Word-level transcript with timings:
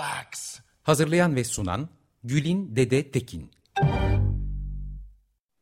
Acts. 0.00 0.58
Hazırlayan 0.82 1.36
ve 1.36 1.44
sunan 1.44 1.88
Gülin 2.24 2.76
Dede 2.76 3.10
Tekin. 3.10 3.50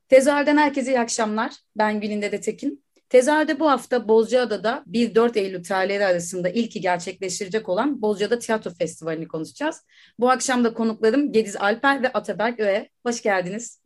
Tezahürden 0.08 0.56
herkese 0.56 0.90
iyi 0.92 1.00
akşamlar. 1.00 1.52
Ben 1.76 2.00
Gülin 2.00 2.22
Dede 2.22 2.40
Tekin. 2.40 2.84
Tezahürde 3.08 3.60
bu 3.60 3.70
hafta 3.70 4.08
Bozcaada'da 4.08 4.84
1-4 4.86 5.38
Eylül 5.38 5.64
tarihleri 5.64 6.04
arasında 6.04 6.48
ilki 6.48 6.80
gerçekleştirecek 6.80 7.68
olan 7.68 8.02
Bozcaada 8.02 8.38
Tiyatro 8.38 8.70
Festivali'ni 8.70 9.28
konuşacağız. 9.28 9.84
Bu 10.18 10.30
akşam 10.30 10.64
da 10.64 10.74
konuklarım 10.74 11.32
Gediz 11.32 11.56
Alper 11.56 12.02
ve 12.02 12.12
Ataberk 12.12 12.60
Öğe. 12.60 12.90
Hoş 13.06 13.22
geldiniz. 13.22 13.80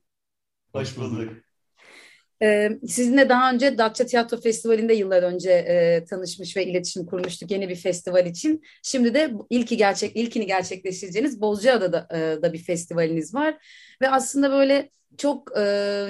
Hoş 0.73 0.96
bulduk. 0.96 1.43
Ee, 2.43 2.70
sizinle 2.87 3.29
daha 3.29 3.52
önce 3.52 3.79
Datça 3.79 4.07
Tiyatro 4.07 4.40
Festivali'nde 4.40 4.95
yıllar 4.95 5.23
önce 5.23 5.51
e, 5.51 6.04
tanışmış 6.04 6.57
ve 6.57 6.66
iletişim 6.66 7.07
kurmuştuk 7.07 7.51
yeni 7.51 7.68
bir 7.68 7.76
festival 7.76 8.26
için. 8.26 8.63
Şimdi 8.82 9.15
de 9.15 9.32
ilki 9.51 9.76
gerçek 9.76 10.16
ilkini 10.16 10.46
gerçekleştireceğiniz 10.46 11.41
Bozcaada'da 11.41 12.09
e, 12.13 12.43
da 12.43 12.52
bir 12.52 12.59
festivaliniz 12.59 13.35
var 13.35 13.57
ve 14.02 14.10
aslında 14.10 14.51
böyle 14.51 14.91
çok 15.18 15.59
e, 15.59 15.60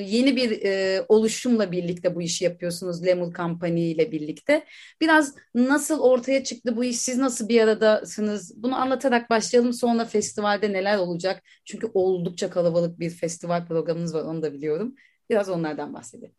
yeni 0.07 0.37
bir 0.37 0.63
e, 0.65 1.05
oluşumla 1.09 1.73
birlikte 1.73 2.15
bu 2.15 2.23
işi 2.23 2.45
yapıyorsunuz 2.45 3.07
Lemur 3.07 3.35
Company 3.35 3.91
ile 3.93 4.13
birlikte. 4.13 4.65
Biraz 5.01 5.35
nasıl 5.55 6.01
ortaya 6.01 6.45
çıktı 6.45 6.77
bu 6.77 6.85
iş? 6.85 6.99
Siz 6.99 7.19
nasıl 7.19 7.49
bir 7.49 7.61
aradasınız? 7.61 8.63
Bunu 8.63 8.77
anlatarak 8.77 9.31
başlayalım. 9.31 9.73
Sonra 9.73 10.05
festivalde 10.05 10.73
neler 10.73 10.99
olacak? 10.99 11.43
Çünkü 11.65 11.91
oldukça 11.95 12.51
kalabalık 12.51 13.01
bir 13.01 13.11
festival 13.11 13.67
programınız 13.67 14.15
var 14.15 14.23
onu 14.23 14.43
da 14.43 14.53
biliyorum. 14.53 14.95
Biraz 15.31 15.49
onlardan 15.49 15.95
bahsedelim. 15.95 16.35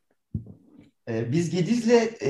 Ee, 1.10 1.32
biz 1.32 1.50
Gediz'le 1.50 2.22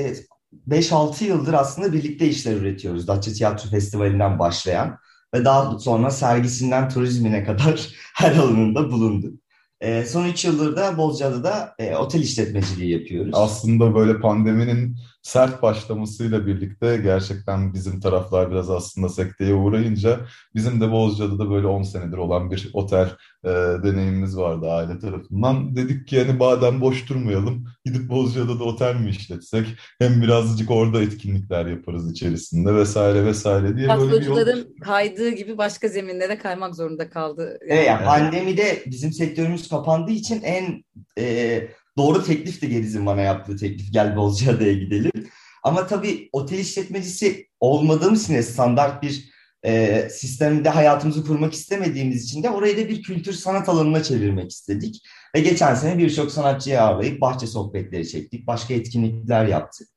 5-6 0.68 1.24
e, 1.24 1.28
yıldır 1.28 1.54
aslında 1.54 1.92
birlikte 1.92 2.28
işler 2.28 2.56
üretiyoruz. 2.56 3.08
Datça 3.08 3.32
Tiyatro 3.32 3.70
Festivali'nden 3.70 4.38
başlayan 4.38 4.98
ve 5.34 5.44
daha 5.44 5.78
sonra 5.78 6.10
sergisinden 6.10 6.88
turizmine 6.88 7.44
kadar 7.44 7.88
her 8.14 8.36
alanında 8.36 8.90
bulunduk. 8.90 9.40
E, 9.80 10.04
son 10.04 10.24
üç 10.24 10.44
yıldır 10.44 10.76
da 10.76 10.98
Bozcaada'da 10.98 11.74
e, 11.78 11.96
otel 11.96 12.20
işletmeciliği 12.20 12.92
yapıyoruz. 12.92 13.30
Aslında 13.34 13.94
böyle 13.94 14.20
pandeminin 14.20 14.96
sert 15.26 15.62
başlamasıyla 15.62 16.46
birlikte 16.46 16.96
gerçekten 16.96 17.74
bizim 17.74 18.00
taraflar 18.00 18.50
biraz 18.50 18.70
aslında 18.70 19.08
sekteye 19.08 19.54
uğrayınca 19.54 20.20
bizim 20.54 20.80
de 20.80 20.92
Bozcaada'da 20.92 21.50
böyle 21.50 21.66
10 21.66 21.82
senedir 21.82 22.16
olan 22.16 22.50
bir 22.50 22.70
otel 22.72 23.10
e, 23.44 23.48
deneyimimiz 23.84 24.36
vardı 24.36 24.70
aile 24.70 24.98
tarafından. 24.98 25.76
Dedik 25.76 26.08
ki 26.08 26.16
yani 26.16 26.32
madem 26.32 26.80
boş 26.80 27.08
durmayalım 27.08 27.64
gidip 27.84 28.08
Bozcaada'da 28.08 28.64
otel 28.64 28.94
mi 28.94 29.10
işletsek 29.10 29.66
hem 29.98 30.22
birazcık 30.22 30.70
orada 30.70 31.02
etkinlikler 31.02 31.66
yaparız 31.66 32.12
içerisinde 32.12 32.74
vesaire 32.74 33.24
vesaire 33.24 33.76
diye 33.76 33.88
böyle 33.88 34.20
bir 34.20 34.26
yol... 34.26 34.64
kaydığı 34.84 35.30
gibi 35.30 35.58
başka 35.58 35.88
zeminlere 35.88 36.38
kaymak 36.38 36.74
zorunda 36.74 37.10
kaldı. 37.10 37.58
Yani. 37.68 37.78
Evet 37.78 37.86
yani 37.86 38.04
pandemide 38.04 38.82
bizim 38.86 39.12
sektörümüz 39.12 39.68
kapandığı 39.68 40.12
için 40.12 40.42
en 40.42 40.84
e, 41.18 41.68
Doğru 41.98 42.24
teklif 42.24 42.62
de 42.62 42.66
Gediz'in 42.66 43.06
bana 43.06 43.20
yaptığı 43.20 43.56
teklif. 43.56 43.92
Gel 43.92 44.16
Bozcaada'ya 44.16 44.72
gidelim. 44.72 45.28
Ama 45.62 45.86
tabii 45.86 46.28
otel 46.32 46.58
işletmecisi 46.58 47.48
olmadığımız 47.60 48.24
için 48.24 48.40
standart 48.40 49.02
bir 49.02 49.30
e, 49.64 50.08
sistemde 50.10 50.68
hayatımızı 50.68 51.24
kurmak 51.26 51.52
istemediğimiz 51.52 52.24
için 52.24 52.42
de 52.42 52.50
orayı 52.50 52.76
da 52.76 52.88
bir 52.88 53.02
kültür 53.02 53.32
sanat 53.32 53.68
alanına 53.68 54.02
çevirmek 54.02 54.50
istedik. 54.50 55.02
Ve 55.34 55.40
geçen 55.40 55.74
sene 55.74 55.98
birçok 55.98 56.32
sanatçıyı 56.32 56.82
ağırlayıp 56.82 57.20
bahçe 57.20 57.46
sohbetleri 57.46 58.08
çektik. 58.08 58.46
Başka 58.46 58.74
etkinlikler 58.74 59.46
yaptık. 59.46 59.88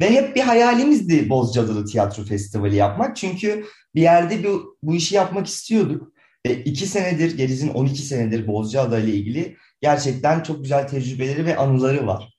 Ve 0.00 0.10
hep 0.10 0.36
bir 0.36 0.40
hayalimizdi 0.40 1.28
Bozcaada'da 1.28 1.84
tiyatro 1.84 2.24
festivali 2.24 2.76
yapmak. 2.76 3.16
Çünkü 3.16 3.64
bir 3.94 4.02
yerde 4.02 4.44
bu, 4.44 4.76
bu 4.82 4.94
işi 4.94 5.14
yapmak 5.14 5.46
istiyorduk. 5.46 6.12
E, 6.44 6.54
iki 6.54 6.86
senedir, 6.86 7.36
Gediz'in 7.36 7.68
12 7.68 8.02
senedir 8.02 8.46
Bozcaada 8.46 8.98
ile 8.98 9.14
ilgili 9.14 9.56
gerçekten 9.80 10.42
çok 10.42 10.62
güzel 10.62 10.88
tecrübeleri 10.88 11.46
ve 11.46 11.56
anıları 11.56 12.06
var. 12.06 12.34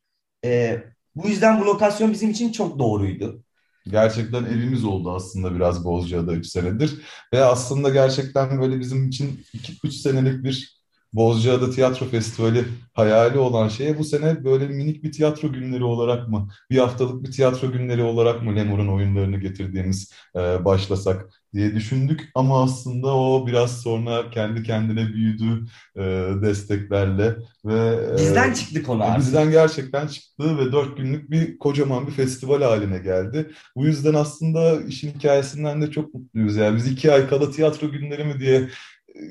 E, 0.46 0.80
bu 1.16 1.28
yüzden 1.28 1.62
bu 1.62 1.66
lokasyon 1.66 2.14
bizim 2.14 2.30
için 2.30 2.52
çok 2.52 2.80
doğruydu. 2.80 3.44
Gerçekten 3.88 4.46
evimiz 4.46 4.84
oldu 4.84 5.16
aslında 5.16 5.56
biraz 5.56 5.86
Bozcaada 5.86 6.34
3 6.34 6.48
senedir. 6.48 7.02
Ve 7.34 7.44
aslında 7.44 7.90
gerçekten 7.90 8.62
böyle 8.62 8.80
bizim 8.80 9.08
için 9.08 9.46
2-3 9.54 9.92
senelik 9.92 10.44
bir 10.44 10.81
Bozcaada 11.14 11.72
Tiyatro 11.72 12.06
Festivali 12.06 12.66
hayali 12.94 13.38
olan 13.38 13.68
şeye 13.68 14.00
bu 14.00 14.04
sene 14.04 14.44
böyle 14.44 14.68
minik 14.68 15.04
bir 15.04 15.12
tiyatro 15.12 15.52
günleri 15.54 15.84
olarak 15.84 16.30
mı, 16.30 16.48
bir 16.70 16.78
haftalık 16.78 17.24
bir 17.24 17.32
tiyatro 17.32 17.72
günleri 17.72 18.04
olarak 18.04 18.44
mı 18.44 18.56
Lemur'un 18.56 18.88
oyunlarını 18.88 19.38
getirdiğimiz 19.38 20.14
e, 20.36 20.66
başlasak 20.66 21.30
diye 21.54 21.76
düşündük. 21.76 22.30
Ama 22.36 22.64
aslında 22.64 23.16
o 23.16 23.48
biraz 23.48 23.82
sonra 23.82 24.30
kendi 24.30 24.64
kendine 24.64 25.08
büyüdü 25.08 25.66
e, 25.96 26.02
desteklerle 26.42 27.36
ve 27.66 28.00
e, 28.14 28.18
bizden 28.18 28.54
çıktı 28.54 28.84
konu 28.84 29.04
abi. 29.04 29.20
Bizden 29.20 29.52
gerçekten 29.52 30.08
çıktı 30.08 30.58
ve 30.58 30.72
dört 30.72 30.98
günlük 30.98 31.32
bir 31.32 31.58
kocaman 31.58 32.08
bir 32.08 32.12
festival 32.12 32.62
haline 32.62 32.98
geldi. 32.98 33.52
Bu 33.76 33.86
yüzden 33.86 34.14
aslında 34.14 34.82
işin 34.82 35.14
hikayesinden 35.14 35.82
de 35.82 35.92
çok 35.92 36.14
mutluyuz. 36.14 36.56
Yani 36.56 36.78
biz 36.78 36.88
iki 36.88 37.12
ay 37.12 37.30
kala 37.30 37.52
tiyatro 37.52 37.92
günleri 37.92 38.24
mi 38.24 38.40
diye 38.40 38.70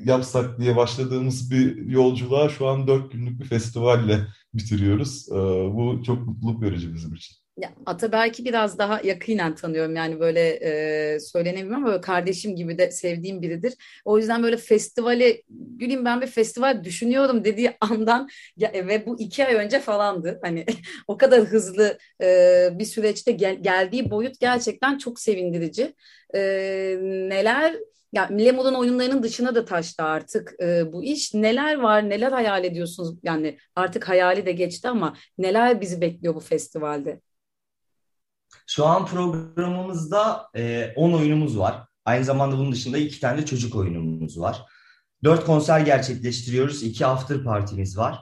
yapsak 0.05 0.59
diye 0.59 0.75
başladığımız 0.75 1.51
bir 1.51 1.75
yolculuğa 1.75 2.49
şu 2.49 2.67
an 2.67 2.87
dört 2.87 3.11
günlük 3.11 3.39
bir 3.39 3.45
festivalle 3.45 4.19
bitiriyoruz. 4.53 5.27
Ee, 5.31 5.35
bu 5.73 6.03
çok 6.05 6.27
mutluluk 6.27 6.61
verici 6.61 6.93
bizim 6.93 7.13
için. 7.13 7.41
Ya, 7.57 7.73
Ataberk'i 7.85 8.45
biraz 8.45 8.77
daha 8.77 9.01
yakinen 9.03 9.55
tanıyorum 9.55 9.95
yani 9.95 10.19
böyle 10.19 10.49
e, 11.15 11.19
söylenemiyorum 11.19 11.85
ama 11.85 12.01
kardeşim 12.01 12.55
gibi 12.55 12.77
de 12.77 12.91
sevdiğim 12.91 13.41
biridir. 13.41 13.73
O 14.05 14.17
yüzden 14.17 14.43
böyle 14.43 14.57
festivali 14.57 15.43
Gülüm 15.49 16.05
ben 16.05 16.21
bir 16.21 16.27
festival 16.27 16.83
düşünüyorum 16.83 17.43
dediği 17.43 17.77
andan 17.81 18.29
ya, 18.57 18.71
ve 18.73 19.05
bu 19.05 19.19
iki 19.19 19.45
ay 19.45 19.55
önce 19.55 19.79
falandı. 19.79 20.39
Hani 20.43 20.65
o 21.07 21.17
kadar 21.17 21.41
hızlı 21.41 21.97
e, 22.21 22.69
bir 22.79 22.85
süreçte 22.85 23.31
gel, 23.31 23.63
geldiği 23.63 24.11
boyut 24.11 24.39
gerçekten 24.39 24.97
çok 24.97 25.19
sevindirici. 25.19 25.95
E, 26.35 26.39
neler 27.03 27.75
ya 28.11 28.23
Lemur'un 28.23 28.73
oyunlarının 28.73 29.23
dışına 29.23 29.55
da 29.55 29.65
taştı 29.65 30.03
artık 30.03 30.53
e, 30.61 30.93
bu 30.93 31.03
iş. 31.03 31.33
Neler 31.33 31.79
var, 31.79 32.09
neler 32.09 32.31
hayal 32.31 32.63
ediyorsunuz? 32.63 33.17
Yani 33.23 33.57
artık 33.75 34.09
hayali 34.09 34.45
de 34.45 34.51
geçti 34.51 34.89
ama 34.89 35.15
neler 35.37 35.81
bizi 35.81 36.01
bekliyor 36.01 36.35
bu 36.35 36.39
festivalde? 36.39 37.21
Şu 38.67 38.85
an 38.85 39.05
programımızda 39.05 40.49
e, 40.55 40.93
10 40.95 41.13
oyunumuz 41.13 41.59
var. 41.59 41.83
Aynı 42.05 42.25
zamanda 42.25 42.57
bunun 42.57 42.71
dışında 42.71 42.97
iki 42.97 43.19
tane 43.19 43.45
çocuk 43.45 43.75
oyunumuz 43.75 44.39
var. 44.39 44.65
4 45.23 45.45
konser 45.45 45.79
gerçekleştiriyoruz. 45.79 46.83
2 46.83 47.05
after 47.05 47.43
partimiz 47.43 47.97
var. 47.97 48.19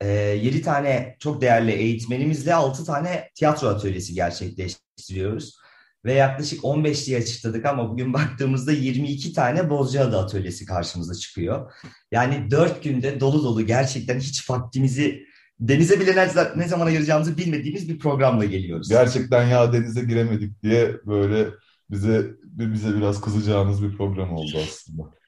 E, 0.00 0.08
7 0.08 0.62
tane 0.62 1.16
çok 1.18 1.40
değerli 1.40 1.72
eğitmenimizle 1.72 2.54
6 2.54 2.84
tane 2.84 3.30
tiyatro 3.34 3.68
atölyesi 3.68 4.14
gerçekleştiriyoruz 4.14 5.61
ve 6.04 6.12
yaklaşık 6.12 6.64
15 6.64 7.06
diye 7.06 7.18
açıkladık 7.18 7.66
ama 7.66 7.90
bugün 7.90 8.12
baktığımızda 8.12 8.72
22 8.72 9.32
tane 9.32 9.70
Bozcaada 9.70 10.18
atölyesi 10.18 10.66
karşımıza 10.66 11.14
çıkıyor. 11.14 11.72
Yani 12.12 12.50
4 12.50 12.84
günde 12.84 13.20
dolu 13.20 13.44
dolu 13.44 13.66
gerçekten 13.66 14.20
hiç 14.20 14.50
vaktimizi 14.50 15.26
denize 15.60 16.00
bile 16.00 16.28
ne, 16.56 16.68
zaman 16.68 16.86
ayıracağımızı 16.86 17.36
bilmediğimiz 17.36 17.88
bir 17.88 17.98
programla 17.98 18.44
geliyoruz. 18.44 18.88
Gerçekten 18.88 19.46
ya 19.46 19.72
denize 19.72 20.04
giremedik 20.04 20.62
diye 20.62 20.96
böyle 21.06 21.48
bize 21.90 22.30
bize 22.44 22.96
biraz 22.96 23.20
kızacağınız 23.20 23.82
bir 23.82 23.96
program 23.96 24.32
oldu 24.32 24.58
aslında. 24.68 25.21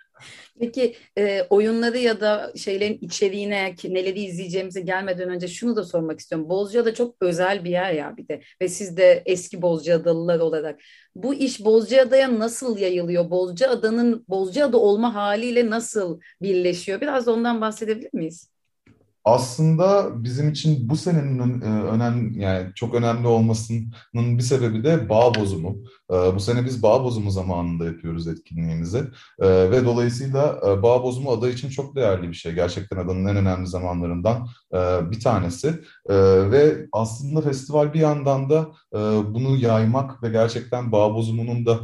Peki 0.60 0.96
e, 1.18 1.42
oyunları 1.50 1.98
ya 1.98 2.20
da 2.20 2.52
şeylerin 2.56 2.98
içeriğine 3.00 3.74
ki 3.74 3.94
neleri 3.94 4.20
izleyeceğimize 4.20 4.80
gelmeden 4.80 5.28
önce 5.28 5.48
şunu 5.48 5.76
da 5.76 5.84
sormak 5.84 6.20
istiyorum. 6.20 6.48
Bozcaada 6.48 6.94
çok 6.94 7.16
özel 7.20 7.64
bir 7.64 7.70
yer 7.70 7.92
ya 7.92 8.16
bir 8.16 8.28
de 8.28 8.42
ve 8.60 8.68
siz 8.68 8.96
de 8.96 9.22
eski 9.26 9.62
Bozcaadalılar 9.62 10.40
olarak 10.40 10.80
bu 11.14 11.34
iş 11.34 11.64
Bozcaada'ya 11.64 12.38
nasıl 12.38 12.78
yayılıyor? 12.78 13.30
Bozcaada'nın 13.30 14.24
Bozcaada 14.28 14.78
olma 14.78 15.14
haliyle 15.14 15.70
nasıl 15.70 16.20
birleşiyor? 16.42 17.00
Biraz 17.00 17.26
da 17.26 17.32
ondan 17.32 17.60
bahsedebilir 17.60 18.10
miyiz? 18.12 18.54
Aslında 19.24 20.10
bizim 20.24 20.50
için 20.50 20.88
bu 20.88 20.96
senenin 20.96 21.60
önemli 21.62 22.42
yani 22.42 22.66
çok 22.74 22.94
önemli 22.94 23.26
olmasının 23.26 23.92
bir 24.14 24.42
sebebi 24.42 24.84
de 24.84 25.08
bağ 25.08 25.34
bozumu. 25.34 25.76
E, 26.12 26.14
bu 26.34 26.40
sene 26.40 26.64
biz 26.64 26.82
bağ 26.82 27.04
bozumu 27.04 27.30
zamanında 27.30 27.84
yapıyoruz 27.84 28.28
etkinliğimizi 28.28 28.98
e, 29.40 29.70
ve 29.70 29.84
dolayısıyla 29.84 30.60
e, 30.66 30.82
bağ 30.82 31.02
bozumu 31.02 31.30
ada 31.30 31.50
için 31.50 31.68
çok 31.68 31.96
değerli 31.96 32.28
bir 32.28 32.34
şey. 32.34 32.52
Gerçekten 32.52 32.96
adanın 32.96 33.26
en 33.26 33.36
önemli 33.36 33.66
zamanlarından 33.66 34.48
e, 34.74 35.10
bir 35.10 35.20
tanesi 35.20 35.68
e, 36.08 36.14
ve 36.50 36.86
aslında 36.92 37.40
festival 37.40 37.94
bir 37.94 38.00
yandan 38.00 38.50
da 38.50 38.68
e, 38.94 38.98
bunu 39.34 39.56
yaymak 39.56 40.22
ve 40.22 40.28
gerçekten 40.28 40.92
bağ 40.92 41.14
bozumunun 41.14 41.66
da 41.66 41.80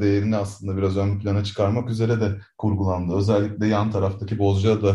değerini 0.00 0.36
aslında 0.36 0.76
biraz 0.76 0.96
ön 0.96 1.18
plana 1.18 1.44
çıkarmak 1.44 1.90
üzere 1.90 2.20
de 2.20 2.38
kurgulandı. 2.58 3.14
Özellikle 3.14 3.66
yan 3.66 3.90
taraftaki 3.90 4.38
Bozcaada 4.38 4.94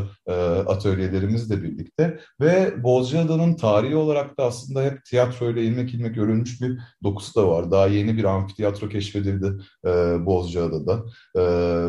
atölyelerimizle 0.68 1.64
birlikte 1.64 2.20
ve 2.42 2.84
Bozcaada'nın 2.84 3.56
tarihi 3.56 3.96
olarak 3.96 4.38
da 4.38 4.44
aslında 4.44 4.84
hep 4.84 5.06
tiyatroyla 5.06 5.62
ilmek 5.62 5.94
ilmek 5.94 6.18
örülmüş 6.18 6.62
bir 6.62 6.80
dokusu 7.04 7.42
da 7.42 7.48
var. 7.48 7.72
Daha 7.72 7.88
yeni 7.88 8.18
bir 8.18 8.24
amfiteyatro 8.68 8.90
keşfedildi 8.90 9.64
e, 9.86 9.90
Bozcaada'da. 10.26 11.06
E, 11.36 11.42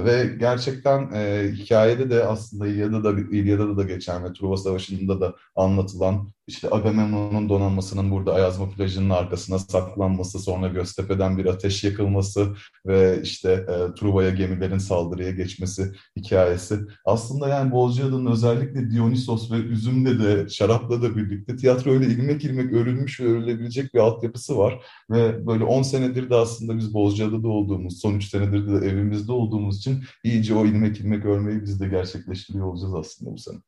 ve 0.05 0.37
gerçekten 0.39 1.13
e, 1.15 1.51
hikayede 1.53 2.11
de 2.11 2.25
aslında 2.25 2.67
İlyada'da, 2.67 3.11
İlyada'da 3.21 3.77
da 3.77 3.83
geçen 3.83 4.25
ve 4.25 4.33
Truva 4.33 4.57
Savaşı'nda 4.57 5.21
da 5.21 5.35
anlatılan 5.57 6.29
işte 6.53 6.69
Agamemnon'un 6.71 7.49
donanmasının 7.49 8.11
burada 8.11 8.35
Ayazma 8.35 8.71
plajının 8.71 9.11
arkasına 9.11 9.59
saklanması, 9.59 10.39
sonra 10.39 10.69
Göztepe'den 10.69 11.39
bir 11.39 11.47
ateş 11.47 11.85
yakılması 11.85 12.55
ve 12.87 13.21
işte 13.23 13.53
e, 13.53 13.95
Truva'ya 13.95 14.31
gemilerin 14.31 14.79
saldırıya 14.79 15.31
geçmesi 15.31 15.93
hikayesi. 16.17 16.79
Aslında 17.05 17.49
yani 17.49 17.73
Bozcaada'nın 17.73 18.33
özellikle 18.33 18.91
Dionysos 18.91 19.51
ve 19.51 19.57
Üzüm'le 19.57 20.19
de, 20.25 20.49
şarapla 20.49 21.03
da 21.03 21.17
birlikte 21.17 21.57
tiyatroyla 21.57 22.07
ilmek 22.07 22.45
ilmek 22.45 22.73
örülmüş 22.73 23.21
ve 23.21 23.25
örülebilecek 23.25 23.95
bir 23.95 23.99
altyapısı 23.99 24.59
var. 24.59 24.85
Ve 25.11 25.47
böyle 25.47 25.65
10 25.65 25.83
senedir 25.83 26.31
de 26.31 26.35
aslında 26.35 26.79
biz 26.79 26.95
Bozcaada'da 26.95 27.49
olduğumuz, 27.49 28.01
son 28.01 28.15
3 28.15 28.29
senedir 28.29 28.67
de 28.67 28.87
evimizde 28.87 29.33
olduğumuz 29.33 29.79
için 29.79 30.05
iyice 30.25 30.55
o 30.55 30.67
ilmek 30.67 31.01
ilmek 31.01 31.25
örmeyi 31.25 31.63
biz 31.63 31.81
de 31.81 31.89
gerçekleştiriyor 31.89 32.67
olacağız 32.67 32.95
aslında 32.95 33.33
bu 33.33 33.39
sene. 33.39 33.59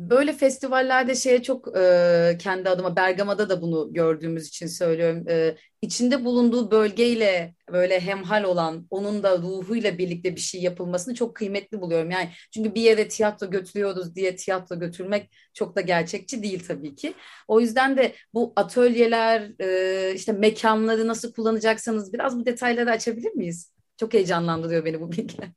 Böyle 0.00 0.32
festivallerde 0.32 1.14
şeye 1.14 1.42
çok 1.42 1.76
e, 1.78 2.38
kendi 2.40 2.68
adıma 2.68 2.96
Bergama'da 2.96 3.48
da 3.48 3.62
bunu 3.62 3.92
gördüğümüz 3.92 4.48
için 4.48 4.66
söylüyorum. 4.66 5.28
E, 5.28 5.56
içinde 5.82 6.24
bulunduğu 6.24 6.70
bölgeyle 6.70 7.54
böyle 7.72 8.00
hemhal 8.00 8.44
olan 8.44 8.86
onun 8.90 9.22
da 9.22 9.38
ruhuyla 9.38 9.98
birlikte 9.98 10.36
bir 10.36 10.40
şey 10.40 10.62
yapılmasını 10.62 11.14
çok 11.14 11.36
kıymetli 11.36 11.80
buluyorum. 11.80 12.10
Yani 12.10 12.30
çünkü 12.54 12.74
bir 12.74 12.80
yere 12.80 13.08
tiyatro 13.08 13.50
götürüyoruz 13.50 14.14
diye 14.14 14.36
tiyatro 14.36 14.78
götürmek 14.80 15.30
çok 15.54 15.76
da 15.76 15.80
gerçekçi 15.80 16.42
değil 16.42 16.64
tabii 16.68 16.94
ki. 16.94 17.14
O 17.48 17.60
yüzden 17.60 17.96
de 17.96 18.14
bu 18.34 18.52
atölyeler 18.56 19.50
e, 19.60 20.14
işte 20.14 20.32
mekanları 20.32 21.08
nasıl 21.08 21.32
kullanacaksanız 21.32 22.12
biraz 22.12 22.38
bu 22.38 22.46
detayları 22.46 22.90
açabilir 22.90 23.32
miyiz? 23.32 23.72
Çok 23.96 24.14
heyecanlandırıyor 24.14 24.84
beni 24.84 25.00
bu 25.00 25.12
bilgiler. 25.12 25.48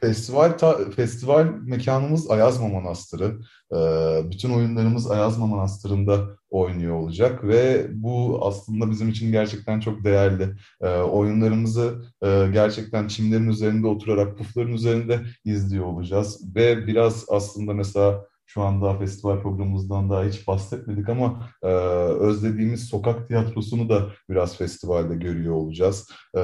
Festival 0.00 0.58
ta, 0.58 0.90
festival 0.90 1.44
mekanımız 1.62 2.30
Ayazma 2.30 2.68
Manastırı. 2.68 3.38
Ee, 3.72 4.30
bütün 4.30 4.50
oyunlarımız 4.50 5.10
Ayazma 5.10 5.46
Manastırı'nda 5.46 6.28
oynuyor 6.50 6.94
olacak 6.94 7.44
ve 7.44 7.86
bu 7.90 8.46
aslında 8.46 8.90
bizim 8.90 9.08
için 9.08 9.32
gerçekten 9.32 9.80
çok 9.80 10.04
değerli. 10.04 10.48
Ee, 10.80 10.88
oyunlarımızı 10.88 12.02
e, 12.22 12.48
gerçekten 12.52 13.08
çimlerin 13.08 13.48
üzerinde 13.48 13.86
oturarak 13.86 14.38
pufların 14.38 14.72
üzerinde 14.72 15.20
izliyor 15.44 15.84
olacağız 15.84 16.54
ve 16.54 16.86
biraz 16.86 17.24
aslında 17.28 17.74
mesela 17.74 18.24
şu 18.46 18.62
anda 18.62 18.98
festival 18.98 19.42
programımızdan 19.42 20.10
daha 20.10 20.24
hiç 20.24 20.48
bahsetmedik 20.48 21.08
ama 21.08 21.50
e, 21.62 21.66
özlediğimiz 21.66 22.84
sokak 22.84 23.28
tiyatrosunu 23.28 23.88
da 23.88 24.08
biraz 24.30 24.56
festivalde 24.56 25.14
görüyor 25.16 25.54
olacağız. 25.54 26.10
E, 26.36 26.40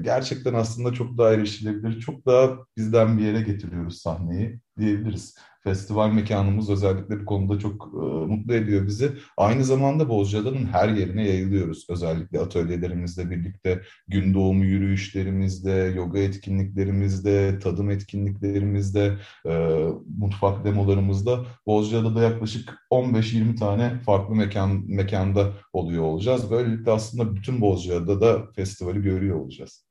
gerçekten 0.00 0.54
aslında 0.54 0.92
çok 0.92 1.18
daha 1.18 1.32
erişilebilir, 1.32 2.00
çok 2.00 2.26
daha 2.26 2.58
bizden 2.76 3.18
bir 3.18 3.24
yere 3.24 3.40
getiriyoruz 3.42 3.98
sahneyi 3.98 4.60
diyebiliriz 4.78 5.34
festival 5.64 6.08
mekanımız 6.12 6.70
özellikle 6.70 7.20
bu 7.20 7.24
konuda 7.24 7.58
çok 7.58 7.90
e, 7.94 8.06
mutlu 8.26 8.54
ediyor 8.54 8.86
bizi. 8.86 9.12
Aynı 9.36 9.64
zamanda 9.64 10.08
Bozcaada'nın 10.08 10.66
her 10.66 10.88
yerine 10.88 11.28
yayılıyoruz. 11.28 11.86
Özellikle 11.90 12.40
atölyelerimizle 12.40 13.30
birlikte 13.30 13.82
gün 14.08 14.34
doğumu 14.34 14.64
yürüyüşlerimizde, 14.64 15.92
yoga 15.96 16.18
etkinliklerimizde, 16.18 17.58
tadım 17.58 17.90
etkinliklerimizde, 17.90 19.18
e, 19.46 19.78
mutfak 20.18 20.64
demolarımızda 20.64 21.46
Bozcaada'da 21.66 22.22
yaklaşık 22.22 22.74
15-20 22.90 23.56
tane 23.56 23.98
farklı 23.98 24.34
mekan 24.34 24.84
mekanda 24.86 25.52
oluyor 25.72 26.02
olacağız. 26.02 26.50
Böylelikle 26.50 26.90
aslında 26.90 27.36
bütün 27.36 27.60
Bozcaada'da 27.60 28.20
da 28.20 28.52
festivali 28.52 29.02
görüyor 29.02 29.40
olacağız. 29.40 29.86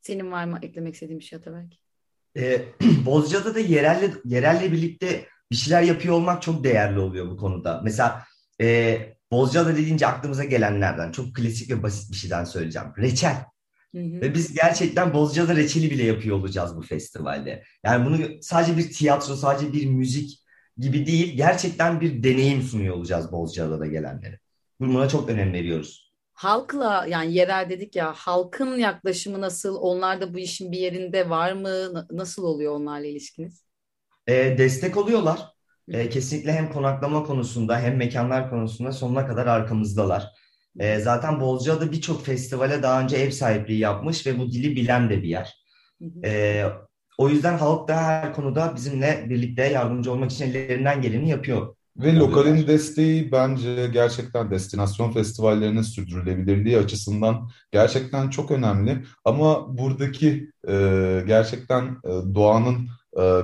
Senin 0.00 0.32
var 0.32 0.44
mı 0.44 0.58
eklemek 0.62 0.94
istediğin 0.94 1.20
bir 1.20 1.24
şey 1.24 1.36
Ataberk? 1.36 1.87
E, 2.38 2.64
Bozcaada 3.06 3.54
da 3.54 3.58
yerelle, 3.58 4.10
yerelle 4.24 4.72
birlikte 4.72 5.26
bir 5.50 5.56
şeyler 5.56 5.82
yapıyor 5.82 6.14
olmak 6.14 6.42
çok 6.42 6.64
değerli 6.64 6.98
oluyor 6.98 7.30
bu 7.30 7.36
konuda. 7.36 7.80
Mesela 7.84 8.24
e, 8.60 8.98
Bozcaada 9.30 9.76
deyince 9.76 10.06
aklımıza 10.06 10.44
gelenlerden 10.44 11.12
çok 11.12 11.34
klasik 11.34 11.70
ve 11.70 11.82
basit 11.82 12.12
bir 12.12 12.16
şeyden 12.16 12.44
söyleyeceğim. 12.44 12.88
Reçel. 12.98 13.44
Hı 13.94 13.98
hı. 13.98 14.20
Ve 14.20 14.34
biz 14.34 14.54
gerçekten 14.54 15.14
Bozcaada 15.14 15.56
reçeli 15.56 15.90
bile 15.90 16.02
yapıyor 16.02 16.36
olacağız 16.36 16.76
bu 16.76 16.82
festivalde. 16.82 17.62
Yani 17.84 18.06
bunu 18.06 18.18
sadece 18.42 18.76
bir 18.76 18.92
tiyatro, 18.92 19.36
sadece 19.36 19.72
bir 19.72 19.86
müzik 19.86 20.44
gibi 20.78 21.06
değil, 21.06 21.36
gerçekten 21.36 22.00
bir 22.00 22.22
deneyim 22.22 22.62
sunuyor 22.62 22.94
olacağız 22.94 23.32
Bozcaada'da 23.32 23.86
gelenlere. 23.86 24.38
Buna 24.80 25.08
çok 25.08 25.28
önem 25.28 25.52
veriyoruz 25.52 26.07
halkla 26.38 27.06
yani 27.08 27.34
yerel 27.34 27.70
dedik 27.70 27.96
ya 27.96 28.12
halkın 28.12 28.76
yaklaşımı 28.76 29.40
nasıl? 29.40 29.76
Onlar 29.76 30.20
da 30.20 30.34
bu 30.34 30.38
işin 30.38 30.72
bir 30.72 30.78
yerinde 30.78 31.30
var 31.30 31.52
mı? 31.52 32.06
Nasıl 32.10 32.44
oluyor 32.44 32.72
onlarla 32.72 33.06
ilişkiniz? 33.06 33.64
E, 34.26 34.58
destek 34.58 34.96
oluyorlar. 34.96 35.52
E, 35.88 36.08
kesinlikle 36.08 36.52
hem 36.52 36.72
konaklama 36.72 37.22
konusunda 37.24 37.80
hem 37.80 37.96
mekanlar 37.96 38.50
konusunda 38.50 38.92
sonuna 38.92 39.26
kadar 39.26 39.46
arkamızdalar. 39.46 40.26
E, 40.78 40.98
zaten 40.98 41.40
Bozcaada 41.40 41.92
birçok 41.92 42.24
festivale 42.24 42.82
daha 42.82 43.02
önce 43.02 43.16
ev 43.16 43.30
sahipliği 43.30 43.78
yapmış 43.78 44.26
ve 44.26 44.38
bu 44.38 44.52
dili 44.52 44.76
bilen 44.76 45.10
de 45.10 45.22
bir 45.22 45.28
yer. 45.28 45.64
E, 46.24 46.64
o 47.18 47.28
yüzden 47.28 47.58
halk 47.58 47.88
da 47.88 48.02
her 48.02 48.32
konuda 48.32 48.74
bizimle 48.76 49.26
birlikte 49.30 49.64
yardımcı 49.64 50.12
olmak 50.12 50.32
için 50.32 50.44
ellerinden 50.44 51.02
geleni 51.02 51.30
yapıyor. 51.30 51.76
Ve 51.98 52.16
lokalin 52.16 52.66
desteği 52.66 53.32
bence 53.32 53.86
gerçekten 53.92 54.50
destinasyon 54.50 55.12
festivallerinin 55.12 55.82
sürdürülebilirliği 55.82 56.78
açısından 56.78 57.50
gerçekten 57.72 58.30
çok 58.30 58.50
önemli. 58.50 59.04
Ama 59.24 59.78
buradaki 59.78 60.50
e, 60.68 60.72
gerçekten 61.26 61.84
e, 61.84 62.34
doğanın 62.34 62.88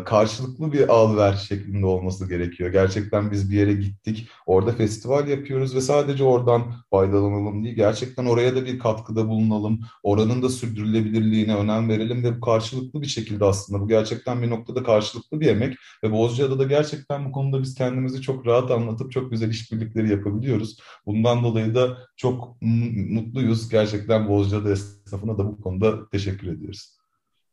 karşılıklı 0.04 0.73
bir 0.73 0.88
al 0.88 1.16
ver 1.16 1.33
şeklinde 1.33 1.87
olması 1.87 2.28
gerekiyor. 2.28 2.71
Gerçekten 2.71 3.30
biz 3.30 3.50
bir 3.50 3.56
yere 3.56 3.73
gittik, 3.73 4.28
orada 4.47 4.73
festival 4.73 5.28
yapıyoruz 5.28 5.75
ve 5.75 5.80
sadece 5.80 6.25
oradan 6.25 6.75
faydalanalım 6.90 7.64
değil, 7.64 7.76
gerçekten 7.76 8.26
oraya 8.26 8.56
da 8.56 8.64
bir 8.64 8.78
katkıda 8.78 9.28
bulunalım, 9.28 9.80
oranın 10.02 10.42
da 10.42 10.49
sürdürülebilirliğine 10.49 11.56
önem 11.56 11.88
verelim 11.88 12.25
ve 12.25 12.37
bu 12.37 12.40
karşılıklı 12.40 13.02
bir 13.02 13.06
şekilde 13.06 13.44
aslında 13.44 13.80
bu 13.80 13.88
gerçekten 13.88 14.42
bir 14.42 14.50
noktada 14.50 14.83
karşılıklı 14.83 15.40
bir 15.40 15.47
emek 15.47 15.76
ve 16.04 16.12
Bozcaada 16.12 16.59
da 16.59 16.64
gerçekten 16.64 17.25
bu 17.25 17.33
konuda 17.33 17.62
biz 17.62 17.75
kendimizi 17.75 18.23
çok 18.23 18.47
rahat 18.47 18.71
anlatıp 18.71 19.12
çok 19.12 19.30
güzel 19.30 19.50
işbirlikleri 19.50 20.11
yapabiliyoruz. 20.11 20.78
Bundan 21.06 21.44
dolayı 21.44 21.75
da 21.75 21.99
çok 22.16 22.62
mutluyuz. 23.11 23.68
Gerçekten 23.68 24.28
Bozcaada 24.28 24.71
esnafına 24.71 25.38
da 25.38 25.47
bu 25.47 25.62
konuda 25.62 26.09
teşekkür 26.09 26.47
ediyoruz. 26.47 27.03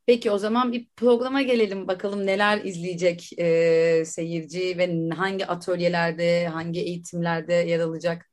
Peki 0.05 0.31
o 0.31 0.37
zaman 0.37 0.71
bir 0.71 0.87
programa 0.95 1.41
gelelim 1.41 1.87
bakalım 1.87 2.25
neler 2.25 2.63
izleyecek 2.63 3.39
e, 3.39 4.03
seyirci 4.05 4.77
ve 4.77 5.09
hangi 5.09 5.47
atölyelerde, 5.47 6.47
hangi 6.47 6.79
eğitimlerde 6.79 7.53
yer 7.53 7.79
alacak? 7.79 8.31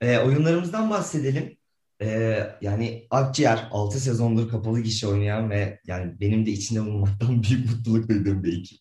E, 0.00 0.18
oyunlarımızdan 0.18 0.90
bahsedelim. 0.90 1.56
E, 2.02 2.38
yani 2.60 3.06
Akciğer 3.10 3.68
6 3.70 4.00
sezondur 4.00 4.48
kapalı 4.48 4.80
gişe 4.80 5.06
oynayan 5.06 5.50
ve 5.50 5.80
yani 5.86 6.20
benim 6.20 6.46
de 6.46 6.50
içinde 6.50 6.80
bulunmaktan 6.80 7.42
büyük 7.48 7.70
mutluluk 7.70 8.08
duyduğum 8.08 8.44
bir 8.44 8.58
ekip. 8.58 8.78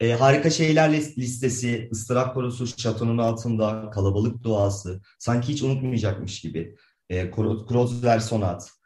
E, 0.00 0.12
harika 0.12 0.50
şeyler 0.50 0.92
listesi, 0.92 1.88
ıstırap 1.92 2.34
korosu, 2.34 2.66
şatonun 2.66 3.18
altında, 3.18 3.90
kalabalık 3.90 4.44
doğası, 4.44 5.00
sanki 5.18 5.48
hiç 5.48 5.62
unutmayacakmış 5.62 6.40
gibi. 6.40 6.76
E, 7.08 7.30
Krozler 7.30 8.18
Sonat, 8.18 8.77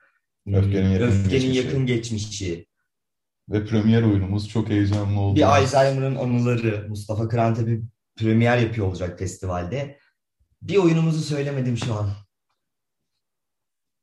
Öfkenin 0.46 0.90
yakın 0.90 1.06
Öfkenin 1.06 1.30
geçmişi. 1.30 1.58
yakın 1.58 1.86
geçmişi. 1.86 2.66
Ve 3.48 3.64
premier 3.66 4.02
oyunumuz 4.02 4.48
çok 4.48 4.68
heyecanlı 4.68 5.20
oldu. 5.20 5.36
Bir 5.36 5.56
Alzheimer'ın 5.56 6.16
anıları. 6.16 6.86
Mustafa 6.88 7.28
Kırante 7.28 7.66
bir 7.66 7.80
premier 8.16 8.58
yapıyor 8.58 8.86
olacak 8.86 9.18
festivalde. 9.18 9.98
Bir 10.62 10.76
oyunumuzu 10.76 11.20
söylemedim 11.20 11.76
şu 11.76 11.94
an. 11.94 12.10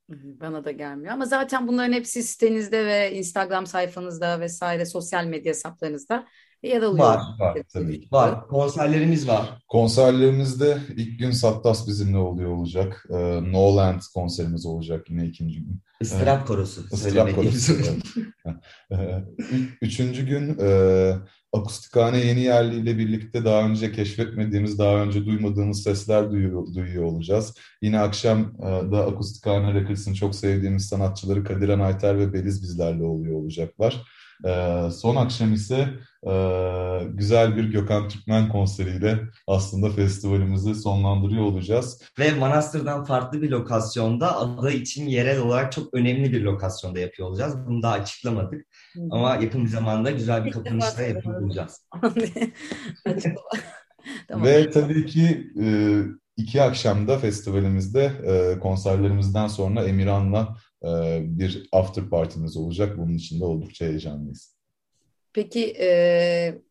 Bana 0.10 0.66
da 0.66 0.72
gelmiyor 0.72 1.14
ama 1.14 1.26
zaten 1.26 1.68
bunların 1.68 1.94
hepsi 1.94 2.24
sitenizde 2.24 2.86
ve 2.86 3.16
Instagram 3.16 3.68
sayfanızda 3.68 4.40
vesaire 4.40 4.86
sosyal 4.86 5.26
medya 5.26 5.50
hesaplarınızda 5.50 6.28
yer 6.64 6.82
alıyor. 6.82 7.06
Var, 7.06 7.22
var 7.40 7.58
tabii 7.74 8.02
ki. 8.02 8.08
Var. 8.12 8.48
Konserlerimiz 8.48 9.28
var. 9.28 9.60
Konserlerimizde 9.68 10.78
ilk 10.96 11.20
gün 11.20 11.32
Sattas 11.32 11.88
bizimle 11.88 12.18
oluyor 12.18 12.52
olacak. 12.52 13.06
Ee, 13.10 13.52
No 13.52 13.76
Land 13.76 14.02
konserimiz 14.14 14.66
olacak 14.66 15.10
yine 15.10 15.26
ikinci 15.26 15.56
gün. 15.64 15.82
Istırap 16.02 16.48
korosu. 16.48 16.82
Istırap 16.82 17.02
söylemediğimiz. 17.30 17.68
korosu. 17.68 17.92
Ee, 18.92 19.24
Üçüncü 19.82 20.26
gün 20.28 20.58
e, 20.62 21.12
Akustikhane 21.54 22.18
Yeni 22.26 22.40
Yerli 22.42 22.76
ile 22.76 22.98
birlikte 22.98 23.46
daha 23.46 23.62
önce 23.62 23.92
keşfetmediğimiz, 23.92 24.80
daha 24.80 24.96
önce 24.96 25.26
duymadığımız 25.26 25.84
sesler 25.84 26.32
duyuyor, 26.32 26.68
duyuyor 26.76 27.04
olacağız. 27.04 27.54
Yine 27.82 28.00
akşam 28.00 28.40
e, 28.60 28.92
da 28.92 29.06
Akustikhane 29.06 29.74
Records'ın 29.74 30.14
çok 30.14 30.36
sevdiğimiz 30.36 30.86
sanatçıları 30.86 31.44
Kadir 31.44 31.70
Ayter 31.70 32.20
ve 32.20 32.34
Beliz 32.34 32.64
bizlerle 32.64 33.04
oluyor 33.04 33.36
olacaklar. 33.36 34.04
Ee, 34.46 34.90
son 34.92 35.16
akşam 35.16 35.54
ise 35.54 35.90
e, 36.28 36.34
güzel 37.14 37.58
bir 37.58 37.64
Gökhan 37.64 38.10
Türkmen 38.10 38.50
konseriyle 38.50 39.20
aslında 39.48 39.90
festivalimizi 39.90 40.76
sonlandırıyor 40.76 41.44
olacağız. 41.44 42.02
Ve 42.20 42.32
Manastır'dan 42.32 43.04
farklı 43.04 43.42
bir 43.42 43.50
lokasyonda 43.50 44.38
ada 44.38 44.72
için 44.72 45.08
yerel 45.08 45.40
olarak 45.40 45.72
çok 45.72 45.94
önemli 45.94 46.32
bir 46.32 46.42
lokasyonda 46.42 47.00
yapıyor 47.00 47.30
olacağız. 47.30 47.56
Bunu 47.68 47.84
daha 47.84 47.94
açıklamadık. 47.94 48.66
Hı. 48.96 49.02
Ama 49.12 49.36
yakın 49.36 49.64
bir 49.64 49.70
zamanda 49.70 50.12
güzel 50.12 50.46
bir 50.46 50.52
kapanışta 50.52 51.02
yapıyor 51.02 51.42
olacağız. 51.42 51.86
Tamam. 54.28 54.46
Ve 54.46 54.70
tabii 54.70 55.06
ki 55.06 55.52
e, 55.62 55.68
iki 56.38 56.62
akşamda 56.62 57.18
festivalimizde 57.18 58.12
e, 58.26 58.60
konserlerimizden 58.60 59.48
sonra 59.48 59.84
Emirhan'la 59.84 60.56
e, 60.84 61.20
bir 61.24 61.70
after 61.72 62.10
partimiz 62.10 62.58
olacak. 62.58 62.98
Bunun 62.98 63.14
için 63.14 63.40
de 63.40 63.46
oldukça 63.46 63.86
heyecanlıyız. 63.86 64.56
Peki 65.34 65.76
e, 65.80 66.62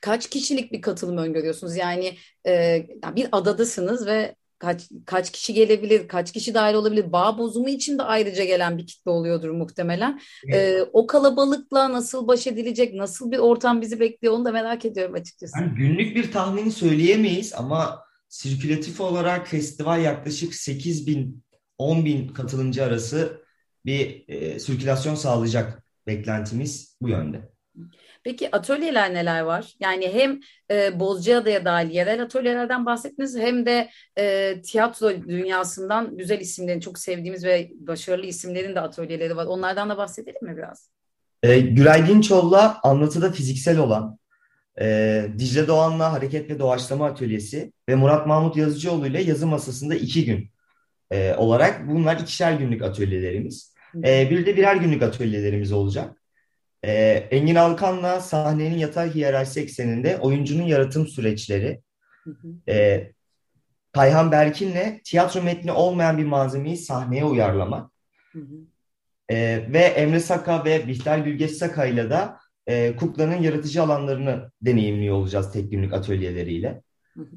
kaç 0.00 0.30
kişilik 0.30 0.72
bir 0.72 0.80
katılım 0.80 1.16
öngörüyorsunuz? 1.16 1.76
Yani 1.76 2.16
e, 2.46 2.86
bir 3.16 3.28
adadasınız 3.32 4.06
ve 4.06 4.34
kaç 4.58 4.88
kaç 5.06 5.32
kişi 5.32 5.54
gelebilir, 5.54 6.08
kaç 6.08 6.32
kişi 6.32 6.54
dahil 6.54 6.74
olabilir? 6.74 7.12
Bağ 7.12 7.38
bozumu 7.38 7.68
için 7.68 7.98
de 7.98 8.02
ayrıca 8.02 8.44
gelen 8.44 8.78
bir 8.78 8.86
kitle 8.86 9.10
oluyordur 9.10 9.50
muhtemelen. 9.50 10.20
E, 10.52 10.82
o 10.92 11.06
kalabalıkla 11.06 11.92
nasıl 11.92 12.28
baş 12.28 12.46
edilecek, 12.46 12.94
nasıl 12.94 13.30
bir 13.30 13.38
ortam 13.38 13.80
bizi 13.80 14.00
bekliyor 14.00 14.34
onu 14.34 14.44
da 14.44 14.52
merak 14.52 14.84
ediyorum 14.84 15.14
açıkçası. 15.14 15.58
Yani 15.60 15.74
günlük 15.74 16.16
bir 16.16 16.32
tahmini 16.32 16.72
söyleyemeyiz 16.72 17.54
ama 17.54 18.04
sirkülatif 18.28 19.00
olarak 19.00 19.48
festival 19.48 20.02
yaklaşık 20.02 20.54
8 20.54 21.06
bin 21.06 21.43
10 21.78 22.04
bin 22.04 22.28
katılımcı 22.28 22.84
arası 22.84 23.44
bir 23.86 24.24
e, 24.28 24.58
sirkülasyon 24.58 25.14
sağlayacak 25.14 25.82
beklentimiz 26.06 26.96
bu 27.02 27.08
yönde. 27.08 27.54
Peki 28.24 28.56
atölyeler 28.56 29.14
neler 29.14 29.40
var? 29.40 29.74
Yani 29.80 30.14
hem 30.14 30.40
e, 30.70 31.00
Bozcaada'ya 31.00 31.64
dahil 31.64 31.90
yerel 31.90 32.22
atölyelerden 32.22 32.86
bahsettiniz 32.86 33.38
hem 33.38 33.66
de 33.66 33.90
e, 34.18 34.54
tiyatro 34.62 35.10
dünyasından 35.28 36.16
güzel 36.16 36.40
isimlerin, 36.40 36.80
çok 36.80 36.98
sevdiğimiz 36.98 37.44
ve 37.44 37.70
başarılı 37.74 38.26
isimlerin 38.26 38.74
de 38.74 38.80
atölyeleri 38.80 39.36
var. 39.36 39.46
Onlardan 39.46 39.90
da 39.90 39.96
bahsedelim 39.96 40.44
mi 40.44 40.56
biraz? 40.56 40.90
E, 41.42 41.60
Güray 41.60 42.08
Dinçoğlu'la 42.08 42.80
anlatıda 42.82 43.32
fiziksel 43.32 43.78
olan 43.78 44.18
e, 44.80 45.26
Dicle 45.38 45.66
Doğan'la 45.66 46.12
hareket 46.12 46.50
ve 46.50 46.58
doğaçlama 46.58 47.06
atölyesi 47.06 47.72
ve 47.88 47.94
Murat 47.94 48.26
Mahmut 48.26 48.56
Yazıcıoğlu 48.56 49.06
ile 49.06 49.22
yazı 49.22 49.46
masasında 49.46 49.94
iki 49.94 50.24
gün 50.24 50.50
e, 51.10 51.34
olarak 51.34 51.88
bunlar 51.88 52.20
ikişer 52.20 52.52
günlük 52.52 52.82
atölyelerimiz. 52.82 53.74
E, 54.04 54.30
bir 54.30 54.46
de 54.46 54.56
birer 54.56 54.76
günlük 54.76 55.02
atölyelerimiz 55.02 55.72
olacak. 55.72 56.22
E, 56.84 56.92
Engin 57.30 57.54
Alkan'la 57.54 58.20
sahnenin 58.20 58.78
yatay 58.78 59.14
hiyerarşisi 59.14 59.60
ekseninde 59.60 60.18
oyuncunun 60.18 60.62
yaratım 60.62 61.06
süreçleri, 61.06 61.80
Hı 62.24 62.30
hı. 62.30 62.72
e, 62.72 63.10
Kayhan 63.92 64.32
Berkin'le 64.32 65.00
tiyatro 65.04 65.42
metni 65.42 65.72
olmayan 65.72 66.18
bir 66.18 66.24
malzemeyi 66.24 66.76
sahneye 66.76 67.24
uyarlamak. 67.24 67.90
Hı 68.32 68.38
hı. 68.38 68.54
Ee, 69.30 69.66
ve 69.72 69.78
Emre 69.78 70.20
Saka 70.20 70.64
ve 70.64 70.88
Bihter 70.88 71.18
Gülgeç 71.18 71.50
Saka 71.50 71.86
ile 71.86 72.10
de 72.10 72.28
e, 72.66 72.96
kuklanın 72.96 73.42
yaratıcı 73.42 73.82
alanlarını 73.82 74.50
deneyimliyor 74.62 75.14
olacağız 75.14 75.52
tek 75.52 75.70
günlük 75.70 75.92
atölyeleriyle. 75.92 76.82
Hı 77.14 77.20
hı. 77.20 77.36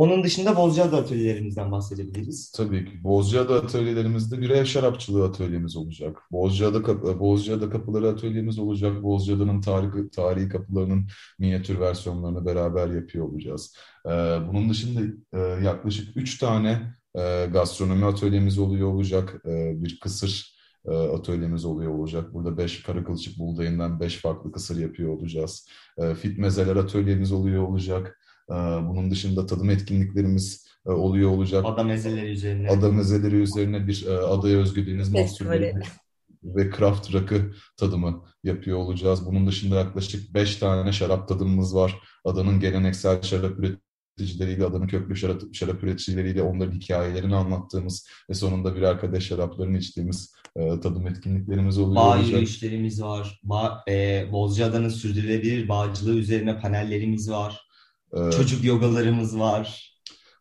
Onun 0.00 0.24
dışında 0.24 0.56
Bozcaada 0.56 0.96
atölyelerimizden 0.96 1.72
bahsedebiliriz. 1.72 2.52
Tabii 2.52 2.84
ki. 2.84 3.04
Bozcaada 3.04 3.54
atölyelerimizde 3.54 4.40
bir 4.40 4.50
ev 4.50 4.64
şarapçılığı 4.64 5.24
atölyemiz 5.24 5.76
olacak. 5.76 6.18
Bozcaada, 6.32 6.82
kap 6.82 7.20
Bozcaada 7.20 7.70
kapıları 7.70 8.08
atölyemiz 8.08 8.58
olacak. 8.58 9.02
Bozcaada'nın 9.02 9.60
tarihi, 9.60 10.10
tarihi 10.10 10.48
kapılarının 10.48 11.06
minyatür 11.38 11.80
versiyonlarını 11.80 12.46
beraber 12.46 12.88
yapıyor 12.88 13.28
olacağız. 13.28 13.76
Ee, 14.06 14.10
bunun 14.48 14.70
dışında 14.70 15.00
e, 15.32 15.38
yaklaşık 15.64 16.16
üç 16.16 16.38
tane 16.38 16.94
e, 17.14 17.46
gastronomi 17.52 18.04
atölyemiz 18.04 18.58
oluyor 18.58 18.88
olacak. 18.88 19.42
E, 19.46 19.82
bir 19.82 20.00
kısır 20.00 20.60
e, 20.86 20.94
atölyemiz 20.94 21.64
oluyor 21.64 21.92
olacak. 21.92 22.34
Burada 22.34 22.58
beş 22.58 22.82
kara 22.82 23.04
kılçık 23.04 23.38
buğdayından 23.38 24.00
beş 24.00 24.16
farklı 24.16 24.52
kısır 24.52 24.78
yapıyor 24.78 25.10
olacağız. 25.10 25.68
E, 25.98 26.14
fit 26.14 26.38
mezeler 26.38 26.76
atölyemiz 26.76 27.32
oluyor 27.32 27.62
olacak. 27.68 28.16
E, 28.50 28.54
bunun 28.88 29.10
dışında 29.10 29.46
tadım 29.46 29.70
etkinliklerimiz 29.70 30.66
e, 30.86 30.90
oluyor 30.90 31.30
olacak. 31.30 31.64
Ada 31.66 31.82
mezeleri 31.82 32.30
üzerine. 32.30 32.70
Ada 32.70 32.92
mezeleri 32.92 33.36
üzerine 33.36 33.86
bir 33.86 34.06
e, 34.06 34.12
adaya 34.12 34.58
özgü 34.58 34.86
deniz 34.86 35.12
mahsulleri 35.12 35.74
ve 36.44 36.70
craft 36.78 37.14
rakı 37.14 37.52
tadımı 37.76 38.24
yapıyor 38.44 38.78
olacağız. 38.78 39.26
Bunun 39.26 39.46
dışında 39.46 39.76
yaklaşık 39.76 40.34
5 40.34 40.56
tane 40.56 40.92
şarap 40.92 41.28
tadımımız 41.28 41.74
var. 41.74 41.98
Adanın 42.24 42.60
geleneksel 42.60 43.22
şarap 43.22 43.52
üreticileriyle, 43.58 44.64
adanın 44.64 44.86
köklü 44.86 45.16
şarap, 45.16 45.40
şarap 45.52 45.84
üreticileriyle 45.84 46.42
onların 46.42 46.72
hikayelerini 46.72 47.36
anlattığımız 47.36 48.08
ve 48.30 48.34
sonunda 48.34 48.76
birer 48.76 49.00
kadeh 49.00 49.20
şaraplarını 49.20 49.78
içtiğimiz 49.78 50.34
e, 50.56 50.80
tadım 50.80 51.06
etkinliklerimiz 51.06 51.78
oluyor 51.78 51.96
Bağ 51.96 52.08
olacak. 52.16 52.30
yürüyüşlerimiz 52.30 53.02
var. 53.02 53.40
Bağ, 53.42 53.84
e, 53.88 54.26
Bozcaada'nın 54.32 54.88
sürdürülebilir 54.88 55.68
bağcılığı 55.68 56.18
üzerine 56.18 56.60
panellerimiz 56.60 57.30
var. 57.30 57.69
E, 58.14 58.30
Çocuk 58.30 58.64
yogalarımız 58.64 59.38
var. 59.38 59.90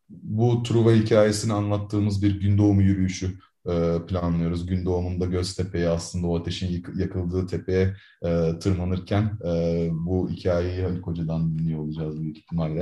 bu 0.10 0.64
Truva 0.64 0.92
hikayesini 0.92 1.54
anlattığımız 1.54 2.24
bir 2.24 2.42
gün 2.42 2.58
doğumu 2.58 2.82
yürüyüşü 2.82 3.40
e, 3.68 3.98
planlıyoruz. 4.08 4.66
Gün 4.66 4.86
doğumunda 4.86 5.26
Göztepe'ye 5.26 5.90
aslında 5.90 6.28
o 6.28 6.40
ateşin 6.40 6.84
yakıldığı 6.96 7.48
tepeye 7.48 7.96
e, 8.26 8.60
tırmanırken 8.60 9.38
e, 9.46 9.90
bu 9.92 10.30
hikayeyi 10.30 10.84
Haluk 10.84 11.08
Hoca'dan 11.08 11.60
dinliyor 11.60 11.80
olacağız 11.80 12.22
büyük 12.22 12.38
ihtimalle. 12.38 12.82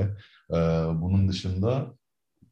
E, 0.51 0.56
bunun 1.01 1.27
dışında 1.27 1.94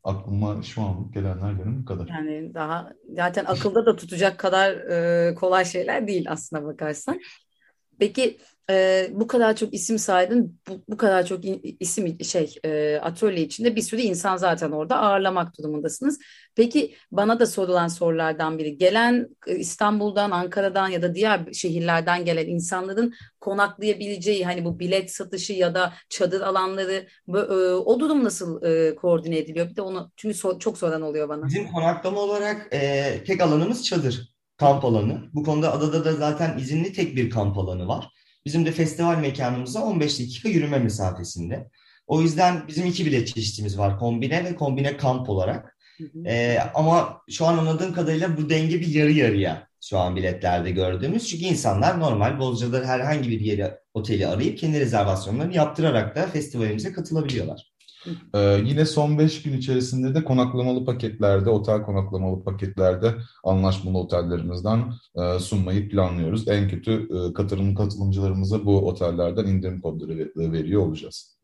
aklıma 0.04 0.64
şu 0.64 0.82
anlık 0.82 1.14
gelenler 1.14 1.60
benim 1.60 1.82
bu 1.82 1.86
kadar. 1.86 2.08
Yani 2.08 2.54
daha 2.54 2.90
zaten 3.16 3.46
akılda 3.46 3.86
da 3.86 3.96
tutacak 3.96 4.40
kadar 4.40 4.72
e, 4.72 5.36
kolay 5.36 5.66
şeyler 5.66 6.08
değil 6.08 6.26
aslına 6.30 6.66
bakarsan. 6.66 7.20
Peki 8.00 8.38
e, 8.70 9.08
bu 9.12 9.28
kadar 9.28 9.56
çok 9.56 9.74
isim 9.74 10.00
saydın, 10.00 10.60
bu, 10.70 10.84
bu 10.88 10.98
kadar 10.98 11.26
çok 11.26 11.40
isim 11.80 12.24
şey 12.24 12.56
e, 12.66 13.00
atölye 13.02 13.44
içinde 13.44 13.76
bir 13.76 13.82
sürü 13.82 14.02
insan 14.02 14.38
zaten 14.38 14.72
orada 14.72 14.98
ağırlamak 14.98 15.58
durumundasınız. 15.58 16.20
Peki 16.56 16.96
bana 17.12 17.40
da 17.40 17.46
sorulan 17.46 17.88
sorulardan 17.88 18.58
biri 18.60 18.78
gelen 18.78 19.30
e, 19.48 19.56
İstanbul'dan, 19.56 20.32
Ankara'dan 20.32 20.88
ya 20.88 21.02
da 21.02 21.16
diğer 21.16 21.54
şehirlerden 21.54 22.26
gelen 22.26 22.48
insanların 22.48 23.14
konaklayabileceği 23.40 24.46
hani 24.46 24.66
bu 24.66 24.80
bilet 24.80 25.12
satışı 25.12 25.54
ya 25.54 25.76
da 25.76 25.94
çadır 26.10 26.42
alanları 26.42 27.08
bu, 27.28 27.38
e, 27.38 27.74
o 27.74 28.00
durum 28.00 28.24
nasıl 28.24 28.64
e, 28.64 28.96
koordine 28.96 29.38
ediliyor? 29.38 29.70
Bir 29.70 29.76
de 29.76 29.82
onu 29.82 30.12
çünkü 30.16 30.38
so- 30.38 30.60
çok 30.60 30.78
soran 30.78 31.02
oluyor 31.02 31.30
bana. 31.30 31.48
Bizim 31.48 31.68
konaklama 31.68 32.20
olarak 32.20 32.68
e, 32.74 33.24
tek 33.28 33.42
alanımız 33.42 33.86
çadır, 33.86 34.35
kamp 34.58 34.86
alanı. 34.86 35.30
Bu 35.34 35.44
konuda 35.44 35.74
adada 35.74 36.06
da 36.06 36.14
zaten 36.14 36.58
izinli 36.58 36.94
tek 36.94 37.16
bir 37.16 37.30
kamp 37.30 37.58
alanı 37.58 37.88
var. 37.88 38.10
Bizim 38.46 38.66
de 38.66 38.72
festival 38.72 39.18
mekanımıza 39.18 39.84
15 39.84 40.20
dakika 40.20 40.50
yürüme 40.50 40.80
mesafesinde. 40.80 41.70
O 42.08 42.22
yüzden 42.22 42.68
bizim 42.68 42.86
iki 42.86 43.06
bilet 43.06 43.28
çeşitimiz 43.28 43.78
var. 43.78 44.00
Kombine 44.00 44.44
ve 44.44 44.56
kombine 44.56 44.98
kamp 44.98 45.30
olarak. 45.30 45.78
Hı 45.98 46.04
hı. 46.04 46.28
E, 46.28 46.60
ama 46.76 47.22
şu 47.30 47.46
an 47.46 47.58
anladığım 47.58 47.94
kadarıyla 47.94 48.38
bu 48.38 48.50
denge 48.50 48.82
bir 48.82 48.88
yarı 48.88 49.12
yarıya 49.12 49.68
şu 49.82 49.98
an 49.98 50.16
biletlerde 50.16 50.72
gördüğümüz. 50.72 51.28
Çünkü 51.28 51.46
insanlar 51.46 52.00
normal 52.00 52.40
Bozcaada 52.40 52.86
herhangi 52.86 53.30
bir 53.30 53.40
yeri, 53.40 53.72
oteli 53.94 54.28
arayıp 54.28 54.58
kendi 54.58 54.80
rezervasyonlarını 54.80 55.56
yaptırarak 55.56 56.16
da 56.16 56.28
festivalimize 56.28 56.92
katılabiliyorlar. 56.94 57.75
Ee, 58.36 58.62
yine 58.66 58.86
son 58.86 59.20
5 59.20 59.44
gün 59.44 59.58
içerisinde 59.58 60.16
de 60.16 60.24
konaklamalı 60.24 60.86
paketlerde, 60.86 61.50
otel 61.50 61.82
konaklamalı 61.84 62.44
paketlerde 62.44 63.14
anlaşmalı 63.44 63.98
otellerimizden 63.98 64.94
e, 65.16 65.40
sunmayı 65.40 65.90
planlıyoruz. 65.90 66.48
En 66.48 66.70
kötü 66.70 67.08
e, 67.30 67.34
katılım 67.34 67.76
katılımcılarımıza 67.76 68.66
bu 68.66 68.88
otellerden 68.88 69.46
indirim 69.46 69.82
kodları 69.82 70.18
ve- 70.18 70.52
veriyor 70.52 70.82
olacağız. 70.82 71.38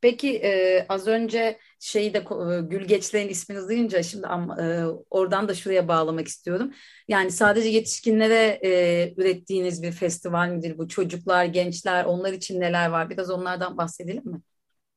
Peki 0.00 0.36
e, 0.36 0.86
az 0.88 1.06
önce 1.06 1.58
şeyi 1.80 2.14
de 2.14 2.18
e, 2.18 2.60
Gülgeçlerin 2.60 3.28
ismini 3.28 3.68
duyunca 3.68 4.02
şimdi 4.02 4.26
e, 4.60 4.84
oradan 5.10 5.48
da 5.48 5.54
şuraya 5.54 5.88
bağlamak 5.88 6.28
istiyorum. 6.28 6.70
Yani 7.08 7.30
sadece 7.30 7.68
yetişkinlere 7.68 8.60
e, 8.64 9.14
ürettiğiniz 9.16 9.82
bir 9.82 9.92
festival 9.92 10.48
midir 10.48 10.78
bu? 10.78 10.88
Çocuklar, 10.88 11.44
gençler, 11.44 12.04
onlar 12.04 12.32
için 12.32 12.60
neler 12.60 12.88
var? 12.90 13.10
Biraz 13.10 13.30
onlardan 13.30 13.76
bahsedelim 13.78 14.24
mi? 14.26 14.40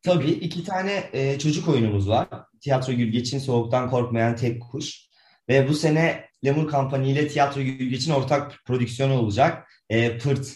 Tabii 0.05 0.31
iki 0.31 0.63
tane 0.63 1.09
e, 1.13 1.39
çocuk 1.39 1.67
oyunumuz 1.67 2.09
var. 2.09 2.27
Tiyatro 2.61 2.93
Gülgeç'in 2.93 3.39
Soğuktan 3.39 3.89
Korkmayan 3.89 4.35
Tek 4.35 4.61
Kuş. 4.61 5.05
Ve 5.49 5.69
bu 5.69 5.73
sene 5.73 6.29
Lemur 6.45 6.67
Kampanya 6.67 7.11
ile 7.11 7.27
Tiyatro 7.27 7.61
Gülgeç'in 7.61 8.11
ortak 8.11 8.61
prodüksiyonu 8.65 9.19
olacak. 9.19 9.67
E, 9.89 10.17
Pırt 10.17 10.55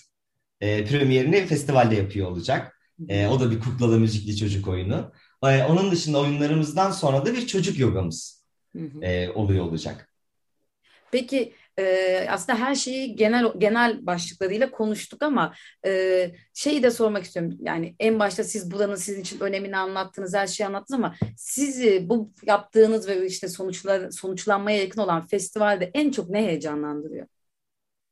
e, 0.61 0.85
premierini 0.85 1.45
festivalde 1.45 1.95
yapıyor 1.95 2.31
olacak. 2.31 2.79
E, 3.07 3.27
o 3.27 3.39
da 3.39 3.51
bir 3.51 3.59
kuklalı 3.59 3.99
müzikli 3.99 4.37
çocuk 4.37 4.67
oyunu. 4.67 5.11
E, 5.43 5.63
onun 5.63 5.91
dışında 5.91 6.19
oyunlarımızdan 6.19 6.91
sonra 6.91 7.25
da 7.25 7.33
bir 7.33 7.47
çocuk 7.47 7.79
yogamız 7.79 8.45
e, 9.01 9.29
oluyor 9.29 9.65
olacak. 9.65 10.09
Peki 11.11 11.53
e, 11.79 12.27
aslında 12.29 12.59
her 12.59 12.75
şeyi 12.75 13.15
genel 13.15 13.45
genel 13.57 14.05
başlıklarıyla 14.05 14.71
konuştuk 14.71 15.23
ama 15.23 15.53
e, 15.85 16.31
şeyi 16.53 16.83
de 16.83 16.91
sormak 16.91 17.23
istiyorum. 17.23 17.57
Yani 17.61 17.95
en 17.99 18.19
başta 18.19 18.43
siz 18.43 18.71
buranın 18.71 18.95
sizin 18.95 19.21
için 19.21 19.39
önemini 19.39 19.77
anlattınız, 19.77 20.33
her 20.33 20.47
şeyi 20.47 20.67
anlattınız 20.67 20.99
ama 20.99 21.15
sizi 21.37 22.09
bu 22.09 22.31
yaptığınız 22.45 23.07
ve 23.07 23.25
işte 23.25 23.47
sonuçlar 23.47 24.11
sonuçlanmaya 24.11 24.77
yakın 24.77 25.01
olan 25.01 25.27
festivalde 25.27 25.91
en 25.93 26.11
çok 26.11 26.29
ne 26.29 26.45
heyecanlandırıyor? 26.45 27.27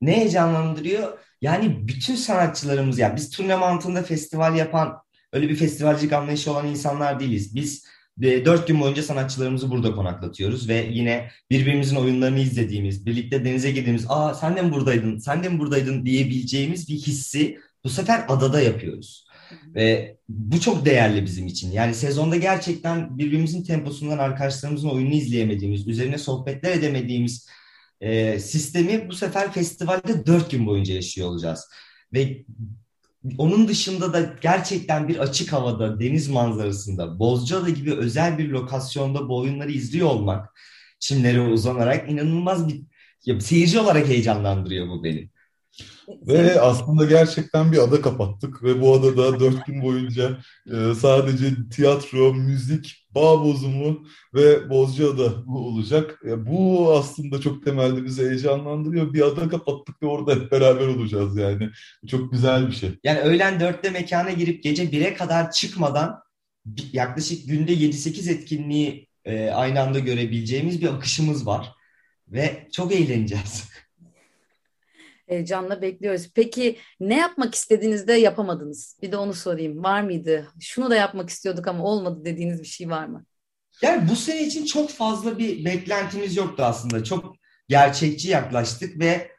Ne 0.01 0.17
heyecanlandırıyor? 0.17 1.19
Yani 1.41 1.87
bütün 1.87 2.15
sanatçılarımız 2.15 2.99
yani 2.99 3.15
biz 3.15 3.29
turne 3.29 3.55
mantığında 3.55 4.03
festival 4.03 4.55
yapan 4.55 4.97
öyle 5.33 5.49
bir 5.49 5.55
festivalcilik 5.55 6.13
anlayışı 6.13 6.51
olan 6.51 6.67
insanlar 6.67 7.19
değiliz. 7.19 7.55
Biz 7.55 7.85
dört 8.21 8.67
gün 8.67 8.81
boyunca 8.81 9.03
sanatçılarımızı 9.03 9.71
burada 9.71 9.95
konaklatıyoruz 9.95 10.69
ve 10.69 10.87
yine 10.91 11.31
birbirimizin 11.51 11.95
oyunlarını 11.95 12.39
izlediğimiz, 12.39 13.05
birlikte 13.05 13.45
denize 13.45 13.71
girdiğimiz, 13.71 14.05
aa 14.09 14.33
sen 14.33 14.55
de 14.55 14.61
mi 14.61 14.71
buradaydın, 14.71 15.17
sen 15.17 15.43
de 15.43 15.49
mi 15.49 15.59
buradaydın 15.59 16.05
diyebileceğimiz 16.05 16.89
bir 16.89 16.95
hissi 16.95 17.59
bu 17.83 17.89
sefer 17.89 18.25
adada 18.27 18.61
yapıyoruz. 18.61 19.27
Ve 19.75 20.17
bu 20.29 20.59
çok 20.61 20.85
değerli 20.85 21.25
bizim 21.25 21.47
için. 21.47 21.71
Yani 21.71 21.95
sezonda 21.95 22.35
gerçekten 22.35 23.17
birbirimizin 23.17 23.63
temposundan 23.63 24.17
arkadaşlarımızın 24.17 24.89
oyununu 24.89 25.13
izleyemediğimiz, 25.13 25.87
üzerine 25.87 26.17
sohbetler 26.17 26.71
edemediğimiz 26.71 27.47
e, 28.01 28.39
sistemi 28.39 29.09
bu 29.09 29.13
sefer 29.13 29.51
festivalde 29.51 30.25
dört 30.25 30.51
gün 30.51 30.67
boyunca 30.67 30.93
yaşıyor 30.93 31.27
olacağız. 31.27 31.69
Ve 32.13 32.45
onun 33.37 33.67
dışında 33.67 34.13
da 34.13 34.35
gerçekten 34.41 35.07
bir 35.07 35.17
açık 35.17 35.53
havada, 35.53 35.99
deniz 35.99 36.27
manzarasında, 36.29 37.19
Bozcaada 37.19 37.69
gibi 37.69 37.93
özel 37.93 38.37
bir 38.37 38.49
lokasyonda 38.49 39.29
bu 39.29 39.37
oyunları 39.37 39.71
izliyor 39.71 40.07
olmak, 40.09 40.59
çimlere 40.99 41.41
uzanarak 41.41 42.11
inanılmaz 42.11 42.67
bir 42.67 42.81
ya, 43.25 43.39
seyirci 43.41 43.79
olarak 43.79 44.07
heyecanlandırıyor 44.07 44.87
bu 44.89 45.03
beni. 45.03 45.29
Ve 46.27 46.61
aslında 46.61 47.05
gerçekten 47.05 47.71
bir 47.71 47.77
ada 47.77 48.01
kapattık 48.01 48.63
ve 48.63 48.81
bu 48.81 48.93
adada 48.93 49.39
dört 49.39 49.65
gün 49.65 49.81
boyunca 49.81 50.37
e, 50.67 50.93
sadece 50.95 51.69
tiyatro, 51.71 52.33
müzik, 52.33 53.07
bağ 53.15 53.43
bozumu 53.43 54.03
ve 54.33 54.69
Bozcaada 54.69 55.33
olacak. 55.47 56.19
E, 56.25 56.45
bu 56.45 56.93
aslında 56.97 57.41
çok 57.41 57.65
temelde 57.65 58.03
bizi 58.03 58.29
heyecanlandırıyor. 58.29 59.13
Bir 59.13 59.21
ada 59.21 59.49
kapattık 59.49 60.03
ve 60.03 60.07
orada 60.07 60.35
hep 60.35 60.51
beraber 60.51 60.87
olacağız 60.87 61.37
yani. 61.37 61.69
Çok 62.07 62.31
güzel 62.31 62.67
bir 62.67 62.75
şey. 62.75 62.89
Yani 63.03 63.19
öğlen 63.19 63.59
dörtte 63.59 63.89
mekana 63.89 64.31
girip 64.31 64.63
gece 64.63 64.91
bire 64.91 65.13
kadar 65.13 65.51
çıkmadan 65.51 66.19
yaklaşık 66.93 67.47
günde 67.47 67.73
7-8 67.73 68.31
etkinliği 68.31 69.07
e, 69.25 69.49
aynı 69.49 69.81
anda 69.81 69.99
görebileceğimiz 69.99 70.81
bir 70.81 70.87
akışımız 70.87 71.47
var. 71.47 71.71
Ve 72.27 72.67
çok 72.71 72.93
eğleneceğiz. 72.93 73.69
Heyecanla 75.27 75.81
bekliyoruz. 75.81 76.31
Peki 76.35 76.77
ne 76.99 77.17
yapmak 77.17 77.55
istediğinizde 77.55 78.13
yapamadınız? 78.13 78.97
Bir 79.01 79.11
de 79.11 79.17
onu 79.17 79.33
sorayım. 79.33 79.83
Var 79.83 80.01
mıydı? 80.01 80.47
Şunu 80.59 80.89
da 80.89 80.95
yapmak 80.95 81.29
istiyorduk 81.29 81.67
ama 81.67 81.83
olmadı 81.83 82.25
dediğiniz 82.25 82.61
bir 82.61 82.67
şey 82.67 82.89
var 82.89 83.05
mı? 83.05 83.25
Yani 83.81 84.09
bu 84.09 84.15
sene 84.15 84.43
için 84.43 84.65
çok 84.65 84.89
fazla 84.89 85.37
bir 85.37 85.65
beklentimiz 85.65 86.35
yoktu 86.35 86.63
aslında. 86.63 87.03
Çok 87.03 87.35
gerçekçi 87.69 88.29
yaklaştık 88.29 88.99
ve 88.99 89.31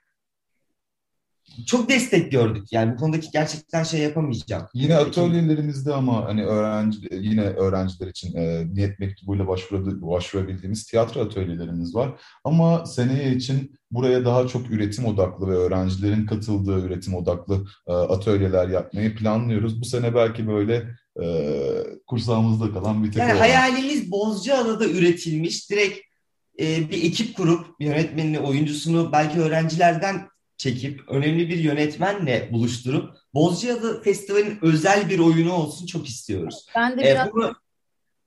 çok 1.67 1.89
destek 1.89 2.33
gördük. 2.33 2.73
Yani 2.73 2.93
bu 2.93 2.97
konudaki 2.97 3.29
gerçekten 3.33 3.83
şey 3.83 4.01
yapamayacağım. 4.01 4.67
Yine 4.75 4.97
atölyelerimizde 4.97 5.95
ama 5.95 6.25
hani 6.25 6.45
öğrenci 6.45 6.99
yine 7.13 7.43
öğrenciler 7.43 8.07
için 8.09 8.37
e, 8.37 8.75
niyet 8.75 8.99
mektubuyla 8.99 9.49
başvurabildiğimiz 10.03 10.87
tiyatro 10.87 11.21
atölyelerimiz 11.21 11.95
var. 11.95 12.21
Ama 12.45 12.87
seneye 12.87 13.35
için 13.35 13.79
buraya 13.91 14.25
daha 14.25 14.49
çok 14.49 14.71
üretim 14.71 15.05
odaklı 15.05 15.49
ve 15.49 15.55
öğrencilerin 15.55 16.27
katıldığı 16.27 16.81
üretim 16.81 17.15
odaklı 17.15 17.67
e, 17.87 17.93
atölyeler 17.93 18.69
yapmayı 18.69 19.15
planlıyoruz. 19.15 19.81
Bu 19.81 19.85
sene 19.85 20.15
belki 20.15 20.49
böyle 20.49 20.89
e, 21.23 21.27
kursağımızda 22.07 22.73
kalan 22.73 23.05
bir 23.05 23.13
tek 23.13 23.23
Yani 23.23 23.39
hayalimiz 23.39 24.11
Bozcaada'da 24.11 24.89
üretilmiş. 24.89 25.71
Direkt 25.71 25.99
e, 26.61 26.91
bir 26.91 27.05
ekip 27.05 27.37
kurup 27.37 27.67
yönetmenini, 27.81 28.41
oyuncusunu 28.41 29.13
belki 29.13 29.41
öğrencilerden 29.41 30.29
çekip 30.59 31.09
önemli 31.09 31.49
bir 31.49 31.59
yönetmenle 31.59 32.49
buluşturup 32.53 33.11
Bozcaada 33.35 34.01
Festivali'nin 34.01 34.59
özel 34.63 35.11
bir 35.11 35.19
oyunu 35.19 35.53
olsun 35.53 35.87
çok 35.87 36.09
istiyoruz. 36.09 36.67
Ben 36.77 36.99
de 36.99 37.03
biraz... 37.03 37.29
Ee, 37.29 37.33
bunu, 37.33 37.55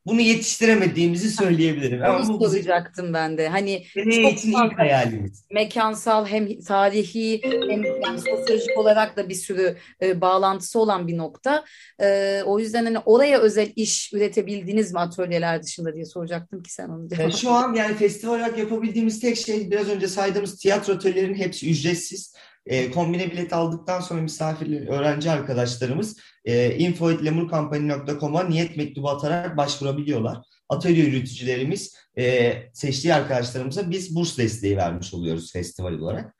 bunu 0.06 0.22
yetiştiremediğimizi 0.22 1.32
söyleyebilirim. 1.32 2.02
Onu 2.02 2.08
Ama 2.08 2.24
soracaktım 2.24 3.14
ben 3.14 3.38
de. 3.38 3.50
Hani 3.50 3.84
çok 3.94 4.32
için 4.34 4.52
ilk 4.52 4.80
hayalimiz. 4.80 5.46
Mekansal 5.52 6.26
hem 6.26 6.60
tarihi 6.60 7.42
hem 7.44 7.84
yani 7.84 8.20
sosyolojik 8.20 8.78
olarak 8.78 9.18
da 9.18 9.30
bir 9.30 9.36
sürü 9.36 9.78
e, 10.02 10.22
bağlantısı 10.22 10.80
olan 10.80 11.08
bir 11.08 11.18
nokta. 11.18 11.66
E, 12.02 12.42
o 12.46 12.60
yüzden 12.60 12.86
hani 12.86 13.00
oraya 13.00 13.40
özel 13.40 13.70
iş 13.76 14.14
üretebildiniz 14.14 14.94
mi 14.94 15.00
atölyeler 15.00 15.64
dışında 15.64 15.94
diye 15.94 16.06
soracaktım 16.06 16.64
ki 16.64 16.74
sen 16.74 16.90
onu. 16.90 17.08
Yani 17.20 17.34
şu 17.34 17.52
an 17.52 17.74
yani 17.74 17.96
festival 17.96 18.34
olarak 18.34 18.58
yapabildiğimiz 18.58 19.20
tek 19.20 19.38
şey 19.38 19.72
biraz 19.72 19.90
önce 19.90 20.08
saydığımız 20.08 20.58
tiyatro 20.58 20.94
atölyelerinin 20.94 21.38
hepsi 21.38 21.72
ücretsiz. 21.72 22.34
E, 22.66 22.92
kombine 22.92 23.32
bilet 23.32 23.54
aldıktan 23.54 24.02
sonra 24.02 24.22
misafirler, 24.22 24.88
öğrenci 24.88 25.32
arkadaşlarımız 25.32 26.20
e, 26.46 26.76
info.lemurkampanya.com'a 26.78 28.44
niyet 28.44 28.78
mektubu 28.78 29.10
atarak 29.10 29.58
başvurabiliyorlar. 29.58 30.38
Atölye 30.70 31.06
yürütücülerimiz 31.06 31.96
e, 32.18 32.54
seçtiği 32.74 33.14
arkadaşlarımıza 33.14 33.92
biz 33.92 34.16
burs 34.16 34.38
desteği 34.38 34.78
vermiş 34.78 35.14
oluyoruz 35.14 35.52
festival 35.52 35.94
olarak. 35.94 36.36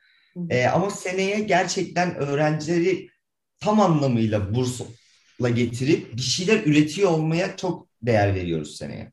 E, 0.50 0.66
ama 0.66 0.90
seneye 0.90 1.40
gerçekten 1.40 2.16
öğrencileri 2.16 3.10
tam 3.60 3.80
anlamıyla 3.80 4.56
bursla 4.56 5.50
getirip 5.50 6.16
bir 6.16 6.22
şeyler 6.22 6.64
üretiyor 6.66 7.12
olmaya 7.12 7.58
çok 7.58 7.88
değer 8.02 8.36
veriyoruz 8.36 8.78
seneye. 8.78 9.12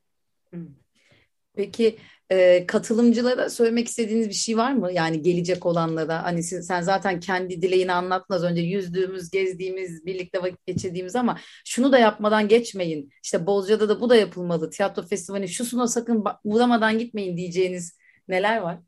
Peki 1.57 1.97
e, 2.31 2.67
katılımcılara 2.67 3.51
söylemek 3.51 3.89
istediğiniz 3.89 4.29
bir 4.29 4.35
şey 4.35 4.57
var 4.57 4.73
mı? 4.73 4.93
Yani 4.93 5.23
gelecek 5.23 5.67
olanlara 5.67 6.23
hani 6.23 6.43
siz, 6.43 6.67
sen 6.67 6.83
zaten 6.83 7.21
kendi 7.21 7.63
dileğini 7.63 7.93
anlattın 7.93 8.35
az 8.35 8.45
önce 8.45 8.63
yüzdüğümüz, 8.63 9.31
gezdiğimiz, 9.31 10.07
birlikte 10.07 10.43
vakit 10.43 10.67
geçirdiğimiz 10.67 11.17
ama 11.17 11.39
şunu 11.65 11.93
da 11.93 11.99
yapmadan 11.99 12.49
geçmeyin. 12.49 13.11
İşte 13.25 13.47
Bozca'da 13.47 13.89
da 13.89 14.01
bu 14.01 14.11
da 14.11 14.17
yapılmalı. 14.17 14.71
Tiyatro 14.71 15.03
festivali 15.03 15.49
şusuna 15.49 15.89
sakın 15.89 16.25
uğramadan 16.45 16.99
gitmeyin 16.99 17.37
diyeceğiniz 17.37 17.99
neler 18.29 18.59
var? 18.59 18.79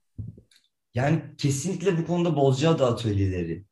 Yani 0.94 1.22
kesinlikle 1.38 1.98
bu 1.98 2.06
konuda 2.06 2.36
Bozcaada 2.36 2.86
atölyeleri. 2.86 3.64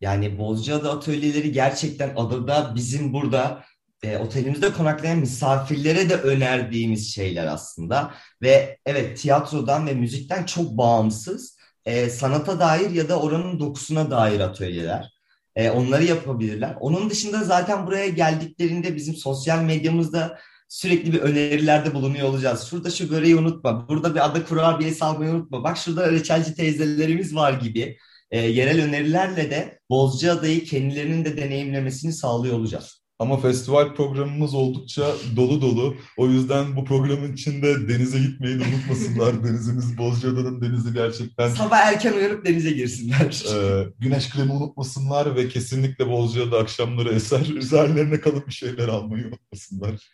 Yani 0.00 0.38
Bozcaada 0.38 0.92
atölyeleri 0.92 1.52
gerçekten 1.52 2.12
adada 2.16 2.72
bizim 2.74 3.12
burada 3.12 3.64
e, 4.04 4.18
otelimizde 4.18 4.72
konaklayan 4.72 5.18
misafirlere 5.18 6.10
de 6.10 6.16
önerdiğimiz 6.16 7.14
şeyler 7.14 7.46
aslında. 7.46 8.14
Ve 8.42 8.78
evet 8.86 9.18
tiyatrodan 9.18 9.86
ve 9.86 9.94
müzikten 9.94 10.44
çok 10.44 10.78
bağımsız 10.78 11.58
e, 11.84 12.10
sanata 12.10 12.60
dair 12.60 12.90
ya 12.90 13.08
da 13.08 13.20
oranın 13.20 13.60
dokusuna 13.60 14.10
dair 14.10 14.40
atölyeler. 14.40 15.14
E, 15.56 15.70
onları 15.70 16.04
yapabilirler. 16.04 16.76
Onun 16.80 17.10
dışında 17.10 17.44
zaten 17.44 17.86
buraya 17.86 18.08
geldiklerinde 18.08 18.96
bizim 18.96 19.14
sosyal 19.14 19.62
medyamızda 19.62 20.38
sürekli 20.68 21.12
bir 21.12 21.20
önerilerde 21.20 21.94
bulunuyor 21.94 22.28
olacağız. 22.28 22.66
Şurada 22.70 22.90
şu 22.90 23.10
böreği 23.10 23.36
unutma, 23.36 23.88
burada 23.88 24.14
bir 24.14 24.24
ada 24.24 24.44
kurabiyesi 24.44 25.04
almayı 25.04 25.30
unutma, 25.30 25.64
bak 25.64 25.76
şurada 25.78 26.12
reçelci 26.12 26.54
teyzelerimiz 26.54 27.34
var 27.34 27.52
gibi 27.52 27.96
e, 28.30 28.40
yerel 28.40 28.84
önerilerle 28.84 29.50
de 29.50 29.80
Bozcaada'yı 29.90 30.64
kendilerinin 30.64 31.24
de 31.24 31.36
deneyimlemesini 31.36 32.12
sağlıyor 32.12 32.58
olacağız. 32.58 33.03
Ama 33.18 33.36
festival 33.36 33.94
programımız 33.94 34.54
oldukça 34.54 35.06
dolu 35.36 35.62
dolu. 35.62 35.96
O 36.16 36.26
yüzden 36.28 36.76
bu 36.76 36.84
programın 36.84 37.32
içinde 37.32 37.88
denize 37.88 38.18
gitmeyi 38.18 38.58
de 38.60 38.62
unutmasınlar. 38.64 39.44
Denizimiz 39.44 39.98
Bozcaada'nın 39.98 40.60
denizi 40.60 40.92
gerçekten 40.92 41.48
Sabah 41.48 41.78
erken 41.78 42.12
uyanıp 42.12 42.44
denize 42.46 42.70
girsinler. 42.70 43.44
e, 43.54 43.86
güneş 43.98 44.30
kremi 44.30 44.52
unutmasınlar 44.52 45.36
ve 45.36 45.48
kesinlikle 45.48 46.10
Bozcaada 46.10 46.58
akşamları 46.58 47.08
eser 47.14 47.46
üzerlerine 47.56 48.20
kalıp 48.20 48.46
bir 48.46 48.52
şeyler 48.52 48.88
almayı 48.88 49.26
unutmasınlar. 49.26 50.10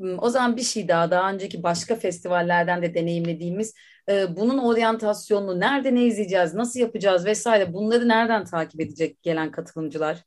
Hmm, 0.00 0.18
O 0.18 0.28
zaman 0.30 0.56
bir 0.56 0.62
şey 0.62 0.88
daha, 0.88 1.10
daha 1.10 1.32
önceki 1.32 1.62
başka 1.62 1.96
festivallerden 1.96 2.82
de 2.82 2.94
deneyimlediğimiz 2.94 3.74
e, 4.08 4.36
bunun 4.36 4.58
oryantasyonunu 4.58 5.60
nerede 5.60 5.94
ne 5.94 6.04
izleyeceğiz, 6.06 6.54
nasıl 6.54 6.80
yapacağız 6.80 7.24
vesaire 7.26 7.72
bunları 7.72 8.08
nereden 8.08 8.44
takip 8.44 8.80
edecek 8.80 9.22
gelen 9.22 9.50
katılımcılar? 9.50 10.24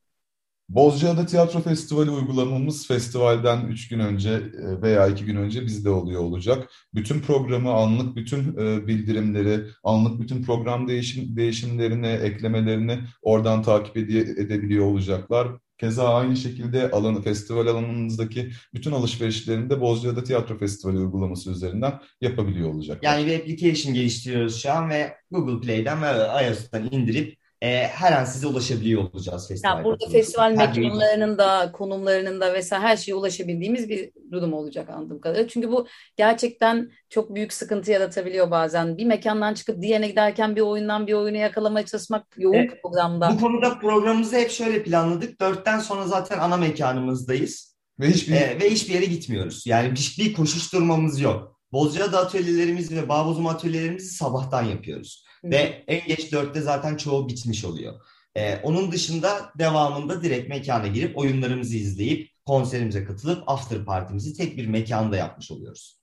Bozcaada 0.69 1.25
Tiyatro 1.25 1.60
Festivali 1.62 2.10
uygulamamız 2.10 2.88
festivalden 2.88 3.67
3 3.67 3.88
gün 3.88 3.99
önce 3.99 4.30
e, 4.30 4.82
veya 4.82 5.08
2 5.08 5.25
gün 5.25 5.36
önce 5.36 5.65
bizde 5.65 5.89
oluyor 5.89 6.21
olacak. 6.21 6.69
Bütün 6.93 7.19
programı, 7.19 7.71
anlık 7.73 8.15
bütün 8.15 8.58
e, 8.58 8.88
bildirimleri, 8.88 9.62
anlık 9.84 10.21
bütün 10.21 10.43
program 10.43 10.88
değişim, 10.88 11.36
değişimlerini, 11.36 12.08
eklemelerini 12.08 12.99
oradan 13.21 13.63
takip 13.63 13.97
ede- 13.97 14.41
edebiliyor 14.41 14.86
olacaklar. 14.86 15.47
Keza 15.78 16.13
aynı 16.13 16.38
şekilde 16.38 16.91
alanı, 16.91 17.21
festival 17.21 17.67
alanınızdaki 17.67 18.51
bütün 18.73 18.91
alışverişlerini 18.91 19.69
de 19.69 19.82
Bozcaada 19.82 20.23
Tiyatro 20.23 20.58
Festivali 20.58 20.97
uygulaması 20.97 21.51
üzerinden 21.51 21.99
yapabiliyor 22.21 22.69
olacaklar. 22.73 23.10
Yani 23.10 23.25
bir 23.25 23.39
application 23.39 23.93
geliştiriyoruz 23.93 24.62
şu 24.62 24.71
an 24.71 24.89
ve 24.89 25.15
Google 25.32 25.67
Play'den 25.67 26.01
ve 26.01 26.08
iOS'tan 26.47 26.91
indirip 26.91 27.45
e, 27.65 27.88
her 27.88 28.12
an 28.12 28.25
size 28.25 28.47
ulaşabiliyor 28.47 29.04
olacağız 29.13 29.47
festival 29.47 29.78
Ya 29.78 29.84
burada 29.84 30.10
festival 30.10 30.51
bir- 30.51 30.58
mekanlarının 30.58 31.38
da 31.38 31.71
konumlarının 31.71 32.41
da 32.41 32.54
vesaire 32.54 32.84
her 32.84 32.97
şeye 32.97 33.15
ulaşabildiğimiz 33.15 33.89
bir 33.89 34.12
durum 34.32 34.54
olacak 34.54 34.89
anladığım 34.89 35.21
kadarıyla. 35.21 35.47
Çünkü 35.47 35.71
bu 35.71 35.88
gerçekten 36.17 36.91
çok 37.10 37.36
büyük 37.36 37.54
sıkıntı 37.54 37.91
yaratabiliyor 37.91 38.51
bazen. 38.51 38.97
Bir 38.97 39.06
mekandan 39.06 39.54
çıkıp 39.54 39.82
diğerine 39.82 40.08
giderken 40.08 40.56
bir 40.56 40.62
oyundan 40.62 41.08
bir 41.08 41.13
oyunu 41.13 41.38
yakalamaya 41.38 41.86
çalışmak 41.86 42.25
yoğun 42.38 42.56
Evet. 42.56 42.82
programda. 42.84 43.32
Bu 43.36 43.39
konuda 43.39 43.80
programımızı 43.80 44.36
hep 44.36 44.51
şöyle 44.51 44.84
planladık. 44.84 45.41
Dörtten 45.41 45.80
sonra 45.80 46.08
zaten 46.08 46.39
ana 46.39 46.58
mekanımızdayız. 46.58 47.75
Ve 47.99 48.08
hiçbir 48.10 48.34
E, 48.34 48.60
ve 48.62 48.69
hiçbir 48.69 48.93
yere 48.93 49.06
gitmiyoruz. 49.06 49.63
Yani 49.67 49.91
hiçbir 49.91 50.34
koşuşturmamız 50.34 51.19
yok. 51.21 51.60
Bozcaada 51.71 52.19
atölyelerimiz 52.19 52.91
ve 52.91 53.10
Bağbozum 53.10 53.47
atölyelerimizi 53.47 54.15
sabahtan 54.15 54.63
yapıyoruz. 54.63 55.25
Ve 55.52 55.84
en 55.88 56.08
geç 56.08 56.32
dörtte 56.32 56.62
zaten 56.62 56.98
çoğu 56.98 57.30
bitmiş 57.30 57.66
oluyor. 57.66 57.94
E, 58.36 58.58
onun 58.64 58.92
dışında 58.92 59.52
devamında 59.60 60.24
direkt 60.24 60.50
mekana 60.50 60.88
girip 60.88 61.18
oyunlarımızı 61.18 61.78
izleyip 61.78 62.30
konserimize 62.46 63.06
katılıp 63.06 63.50
after 63.50 63.86
partimizi 63.86 64.34
tek 64.34 64.58
bir 64.58 64.68
mekanda 64.68 65.18
yapmış 65.18 65.52
oluyoruz. 65.52 66.00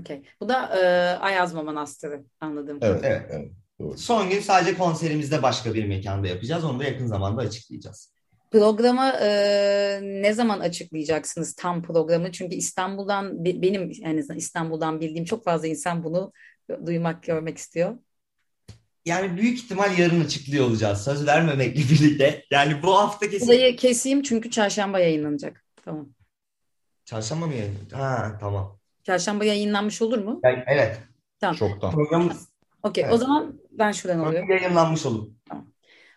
Okey. 0.00 0.22
Bu 0.40 0.48
da 0.48 0.76
e, 0.76 0.82
Ayazma 1.18 1.62
Manastırı 1.62 2.24
anladığım 2.40 2.78
Evet, 2.82 2.96
kadarıyla. 3.02 3.08
Evet. 3.08 3.30
evet, 3.30 3.52
doğru. 3.80 3.98
Son 3.98 4.30
gün 4.30 4.40
sadece 4.40 4.74
konserimizde 4.74 5.42
başka 5.42 5.74
bir 5.74 5.84
mekanda 5.84 6.28
yapacağız. 6.28 6.64
Onu 6.64 6.80
da 6.80 6.84
yakın 6.84 7.06
zamanda 7.06 7.42
açıklayacağız. 7.42 8.12
Programı 8.50 9.12
e, 9.22 10.00
ne 10.02 10.32
zaman 10.32 10.60
açıklayacaksınız 10.60 11.54
tam 11.54 11.82
programı? 11.82 12.32
Çünkü 12.32 12.56
İstanbul'dan 12.56 13.44
be- 13.44 13.62
benim 13.62 13.92
en 14.02 14.18
azından 14.18 14.38
İstanbul'dan 14.38 15.00
bildiğim 15.00 15.24
çok 15.24 15.44
fazla 15.44 15.66
insan 15.66 16.04
bunu 16.04 16.32
duymak, 16.86 17.22
görmek 17.22 17.58
istiyor. 17.58 17.98
Yani 19.08 19.36
büyük 19.36 19.58
ihtimal 19.58 19.98
yarın 19.98 20.24
açıklıyor 20.24 20.66
olacağız. 20.66 21.04
Söz 21.04 21.26
vermemekle 21.26 21.80
birlikte. 21.80 22.44
Yani 22.50 22.82
bu 22.82 22.98
hafta 22.98 23.30
kesin. 23.30 23.48
Burayı 23.48 23.76
keseyim 23.76 24.22
çünkü 24.22 24.50
çarşamba 24.50 24.98
yayınlanacak. 24.98 25.64
Tamam. 25.84 26.08
Çarşamba 27.04 27.46
mı 27.46 27.54
yayın? 27.54 27.74
Ha 27.92 28.36
tamam. 28.40 28.78
Çarşamba 29.04 29.44
yayınlanmış 29.44 30.02
olur 30.02 30.18
mu? 30.18 30.40
Yani, 30.44 30.64
evet. 30.66 30.98
Çoktan. 31.58 31.90
Programımız 31.92 32.48
Okey. 32.82 33.04
O 33.04 33.06
Evet. 33.08 33.18
zaman 33.18 33.60
ben 33.70 33.92
şuradan 33.92 34.18
alıyorum. 34.18 34.50
yayınlanmış 34.50 35.06
olur. 35.06 35.28
Tamam. 35.48 35.66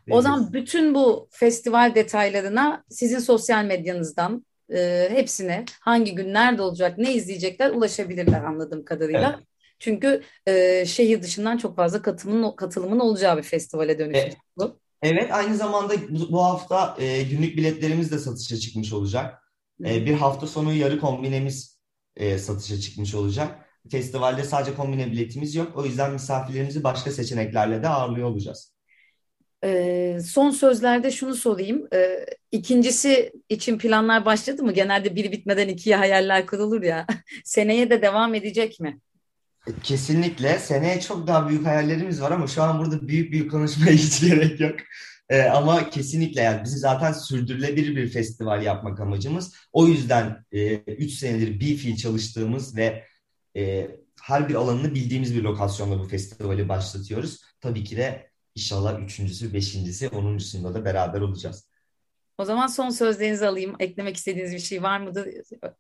O 0.10 0.22
zaman 0.22 0.54
bütün 0.54 0.96
bu 0.96 1.28
festival 1.32 1.96
detaylarına 1.96 2.84
sizin 2.90 3.20
sosyal 3.20 3.66
medyanızdan 3.66 4.46
e, 4.74 5.10
hepsine 5.12 5.66
hangi 5.80 6.16
gün 6.16 6.34
nerede 6.34 6.62
olacak, 6.62 6.98
ne 6.98 7.14
izleyecekler 7.14 7.70
ulaşabilirler 7.70 8.44
anladığım 8.44 8.86
kadarıyla. 8.86 9.36
Evet. 9.36 9.48
Çünkü 9.82 10.24
e, 10.48 10.86
şehir 10.86 11.22
dışından 11.24 11.58
çok 11.58 11.76
fazla 11.76 12.02
katılımın, 12.02 12.56
katılımın 12.56 13.00
olacağı 13.00 13.38
bir 13.38 13.44
festivale 13.44 14.00
dönüşecek 14.00 14.34
Evet. 14.34 14.42
bu. 14.58 14.80
Evet 15.02 15.32
aynı 15.34 15.56
zamanda 15.58 15.94
bu, 16.10 16.32
bu 16.32 16.44
hafta 16.44 16.96
e, 17.00 17.24
günlük 17.24 17.58
biletlerimiz 17.58 18.12
de 18.12 18.20
satışa 18.20 18.58
çıkmış 18.58 18.94
olacak. 18.94 19.44
E, 19.86 20.06
bir 20.06 20.14
hafta 20.14 20.48
sonu 20.48 20.74
yarı 20.74 21.00
kombinemiz 21.00 21.80
e, 22.16 22.38
satışa 22.38 22.80
çıkmış 22.80 23.16
olacak. 23.16 23.66
Festivalde 23.92 24.44
sadece 24.44 24.76
kombine 24.76 25.12
biletimiz 25.12 25.56
yok. 25.56 25.78
O 25.78 25.86
yüzden 25.86 26.14
misafirlerimizi 26.14 26.84
başka 26.84 27.12
seçeneklerle 27.12 27.84
de 27.84 27.90
ağırlıyor 27.90 28.30
olacağız. 28.30 28.74
E, 29.64 30.18
son 30.26 30.52
sözlerde 30.52 31.12
şunu 31.12 31.36
sorayım. 31.36 31.88
E, 31.94 32.26
ikincisi 32.52 33.32
için 33.50 33.78
planlar 33.78 34.26
başladı 34.26 34.64
mı? 34.64 34.74
Genelde 34.74 35.16
biri 35.16 35.32
bitmeden 35.32 35.68
ikiye 35.68 35.96
hayaller 35.96 36.48
kurulur 36.48 36.84
ya. 36.84 37.08
Seneye 37.46 37.90
de 37.90 38.02
devam 38.02 38.36
edecek 38.36 38.80
mi? 38.80 39.00
E, 39.68 39.72
Kesinlikle. 39.84 40.60
Seneye 40.60 41.02
çok 41.02 41.28
daha 41.28 41.50
büyük 41.50 41.66
hayallerimiz 41.66 42.22
var 42.22 42.32
ama 42.32 42.48
şu 42.48 42.64
an 42.64 42.80
burada 42.80 43.08
büyük 43.08 43.32
büyük 43.32 43.52
konuşmaya 43.52 43.92
hiç 43.96 44.22
gerek 44.22 44.60
yok. 44.60 44.76
E, 45.30 45.42
ama 45.42 45.90
kesinlikle 45.90 46.42
yani 46.42 46.64
bizim 46.64 46.80
zaten 46.80 47.12
sürdürülebilir 47.12 47.96
bir 47.96 48.10
festival 48.10 48.64
yapmak 48.64 49.00
amacımız. 49.00 49.56
O 49.74 49.88
yüzden 49.88 50.46
3 50.52 51.12
senedir 51.12 51.60
bir 51.60 51.78
fiil 51.78 51.98
çalıştığımız 51.98 52.78
ve 52.78 53.08
e, 53.56 53.88
her 54.22 54.50
bir 54.50 54.56
alanını 54.56 54.96
bildiğimiz 54.96 55.36
bir 55.36 55.44
lokasyonda 55.44 56.00
bu 56.00 56.08
festivali 56.08 56.70
başlatıyoruz. 56.70 57.42
Tabii 57.62 57.84
ki 57.84 57.98
de 57.98 58.32
inşallah 58.56 59.00
üçüncüsü, 59.00 59.54
beşincisi, 59.54 60.10
onuncusunda 60.10 60.74
da 60.74 60.86
beraber 60.86 61.22
olacağız. 61.22 61.68
O 62.38 62.46
zaman 62.46 62.68
son 62.68 62.90
sözlerinizi 62.90 63.48
alayım. 63.48 63.76
Eklemek 63.80 64.18
istediğiniz 64.18 64.54
bir 64.54 64.60
şey 64.60 64.84
var 64.84 65.00
mıdır? 65.00 65.28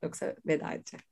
Yoksa 0.03 0.35
veda 0.45 0.71
edeceğim. 0.71 1.03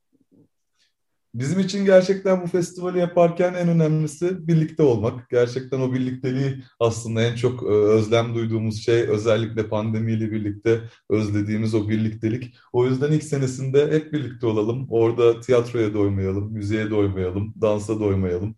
Bizim 1.33 1.59
için 1.59 1.85
gerçekten 1.85 2.41
bu 2.41 2.47
festivali 2.47 2.99
yaparken 2.99 3.53
en 3.53 3.67
önemlisi 3.67 4.47
birlikte 4.47 4.83
olmak. 4.83 5.29
Gerçekten 5.29 5.79
o 5.79 5.93
birlikteliği 5.93 6.63
aslında 6.79 7.21
en 7.21 7.35
çok 7.35 7.63
e, 7.63 7.65
özlem 7.65 8.35
duyduğumuz 8.35 8.85
şey 8.85 9.01
özellikle 9.01 9.69
pandemiyle 9.69 10.31
birlikte 10.31 10.81
özlediğimiz 11.09 11.75
o 11.75 11.89
birliktelik. 11.89 12.55
O 12.73 12.85
yüzden 12.85 13.11
ilk 13.11 13.23
senesinde 13.23 13.91
hep 13.91 14.13
birlikte 14.13 14.47
olalım. 14.47 14.87
Orada 14.89 15.39
tiyatroya 15.39 15.93
doymayalım, 15.93 16.53
müziğe 16.53 16.89
doymayalım, 16.89 17.53
dansa 17.61 17.99
doymayalım. 17.99 18.55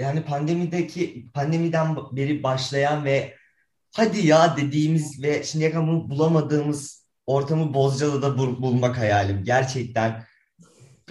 Yani 0.00 0.22
pandemideki 0.22 1.26
pandemiden 1.34 1.96
beri 2.12 2.42
başlayan 2.42 3.04
ve 3.04 3.34
hadi 3.96 4.26
ya 4.26 4.56
dediğimiz 4.56 5.22
ve 5.22 5.42
şimdiye 5.44 5.70
kadar 5.70 5.86
bunu 5.86 6.10
bulamadığımız 6.10 7.06
ortamı 7.26 7.74
Bozcaada'da 7.74 8.38
bul- 8.38 8.62
bulmak 8.62 8.98
hayalim. 8.98 9.44
Gerçekten 9.44 10.24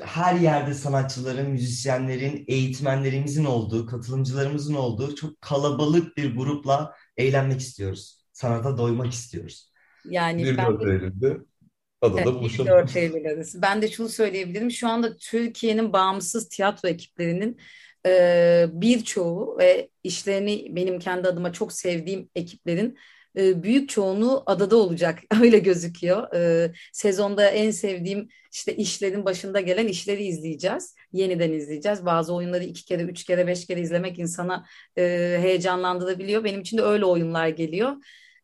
her 0.02 0.36
yerde 0.36 0.74
sanatçıların, 0.74 1.50
müzisyenlerin, 1.50 2.46
eğitmenlerimizin 2.48 3.46
olduğu, 3.46 3.86
katılımcılarımızın 3.86 4.74
olduğu 4.74 5.16
çok 5.16 5.42
kalabalık 5.42 6.18
bir 6.18 6.36
grupla 6.36 6.94
eğlenmek 7.18 7.60
istiyoruz. 7.60 8.26
Sanata 8.32 8.78
doymak 8.78 9.14
istiyoruz. 9.14 9.72
Yani 10.06 10.58
ben 10.58 10.66
1-4 10.66 10.88
de 10.88 10.92
Eylül'de 10.92 11.38
adada 12.02 12.22
Evet, 12.22 12.34
buluşalım. 12.34 12.68
24 12.68 12.96
Eylül. 12.96 13.44
Ben 13.56 13.82
de 13.82 13.88
şunu 13.88 14.10
söyleyebilirim. 14.10 14.72
Şu 14.72 14.88
anda 14.88 15.18
Türkiye'nin 15.18 15.94
bağımsız 15.94 16.50
tiyatro 16.50 16.90
ekiplerinin 16.90 17.58
e, 18.06 18.66
birçoğu 18.72 19.58
ve 19.60 19.90
işlerini 20.04 20.76
benim 20.76 21.00
kendi 21.00 21.28
adıma 21.28 21.54
çok 21.54 21.74
sevdiğim 21.74 22.30
ekiplerin 22.36 22.98
e, 23.38 23.64
büyük 23.64 23.90
çoğunluğu 23.90 24.44
adada 24.46 24.76
olacak. 24.76 25.20
Öyle 25.42 25.60
gözüküyor. 25.60 26.34
E, 26.36 26.72
sezonda 26.94 27.50
en 27.50 27.72
sevdiğim 27.72 28.30
işte 28.52 28.76
işlerin 28.76 29.26
başında 29.26 29.62
gelen 29.62 29.88
işleri 29.88 30.24
izleyeceğiz. 30.24 30.96
Yeniden 31.14 31.52
izleyeceğiz. 31.52 32.06
Bazı 32.06 32.34
oyunları 32.34 32.64
iki 32.64 32.86
kere, 32.86 33.04
üç 33.04 33.24
kere, 33.24 33.48
beş 33.48 33.68
kere 33.68 33.82
izlemek 33.82 34.20
insana 34.20 34.66
e, 34.98 35.02
heyecanlandırabiliyor. 35.42 36.44
Benim 36.44 36.62
için 36.62 36.78
de 36.78 36.82
öyle 36.82 37.06
oyunlar 37.06 37.48
geliyor 37.48 37.94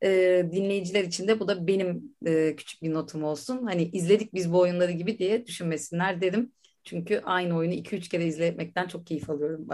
e, 0.03 0.43
dinleyiciler 0.51 1.03
için 1.03 1.27
de 1.27 1.39
bu 1.39 1.47
da 1.47 1.67
benim 1.67 2.15
küçük 2.57 2.83
bir 2.83 2.93
notum 2.93 3.23
olsun. 3.23 3.63
Hani 3.65 3.83
izledik 3.83 4.33
biz 4.33 4.53
bu 4.53 4.59
oyunları 4.59 4.91
gibi 4.91 5.17
diye 5.17 5.45
düşünmesinler 5.45 6.21
derim. 6.21 6.51
Çünkü 6.83 7.21
aynı 7.25 7.57
oyunu 7.57 7.73
2-3 7.73 8.09
kere 8.09 8.25
izlemekten 8.25 8.87
çok 8.87 9.07
keyif 9.07 9.29
alıyorum. 9.29 9.67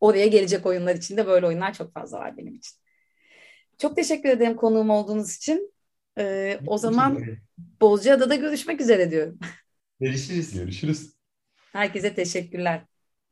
Oraya 0.00 0.26
gelecek 0.26 0.66
oyunlar 0.66 0.94
için 0.94 1.16
de 1.16 1.26
böyle 1.26 1.46
oyunlar 1.46 1.74
çok 1.74 1.94
fazla 1.94 2.18
var 2.18 2.36
benim 2.36 2.54
için. 2.54 2.81
Çok 3.82 3.96
teşekkür 3.96 4.28
ederim 4.28 4.56
konuğum 4.56 4.90
olduğunuz 4.90 5.36
için. 5.36 5.74
E, 6.18 6.60
o 6.66 6.78
zaman 6.78 7.26
Bozcaada'da 7.80 8.34
görüşmek 8.34 8.80
üzere 8.80 9.10
diyorum. 9.10 9.38
Görüşürüz. 10.00 10.52
Görüşürüz. 10.54 11.12
Herkese 11.72 12.14
teşekkürler. 12.14 12.86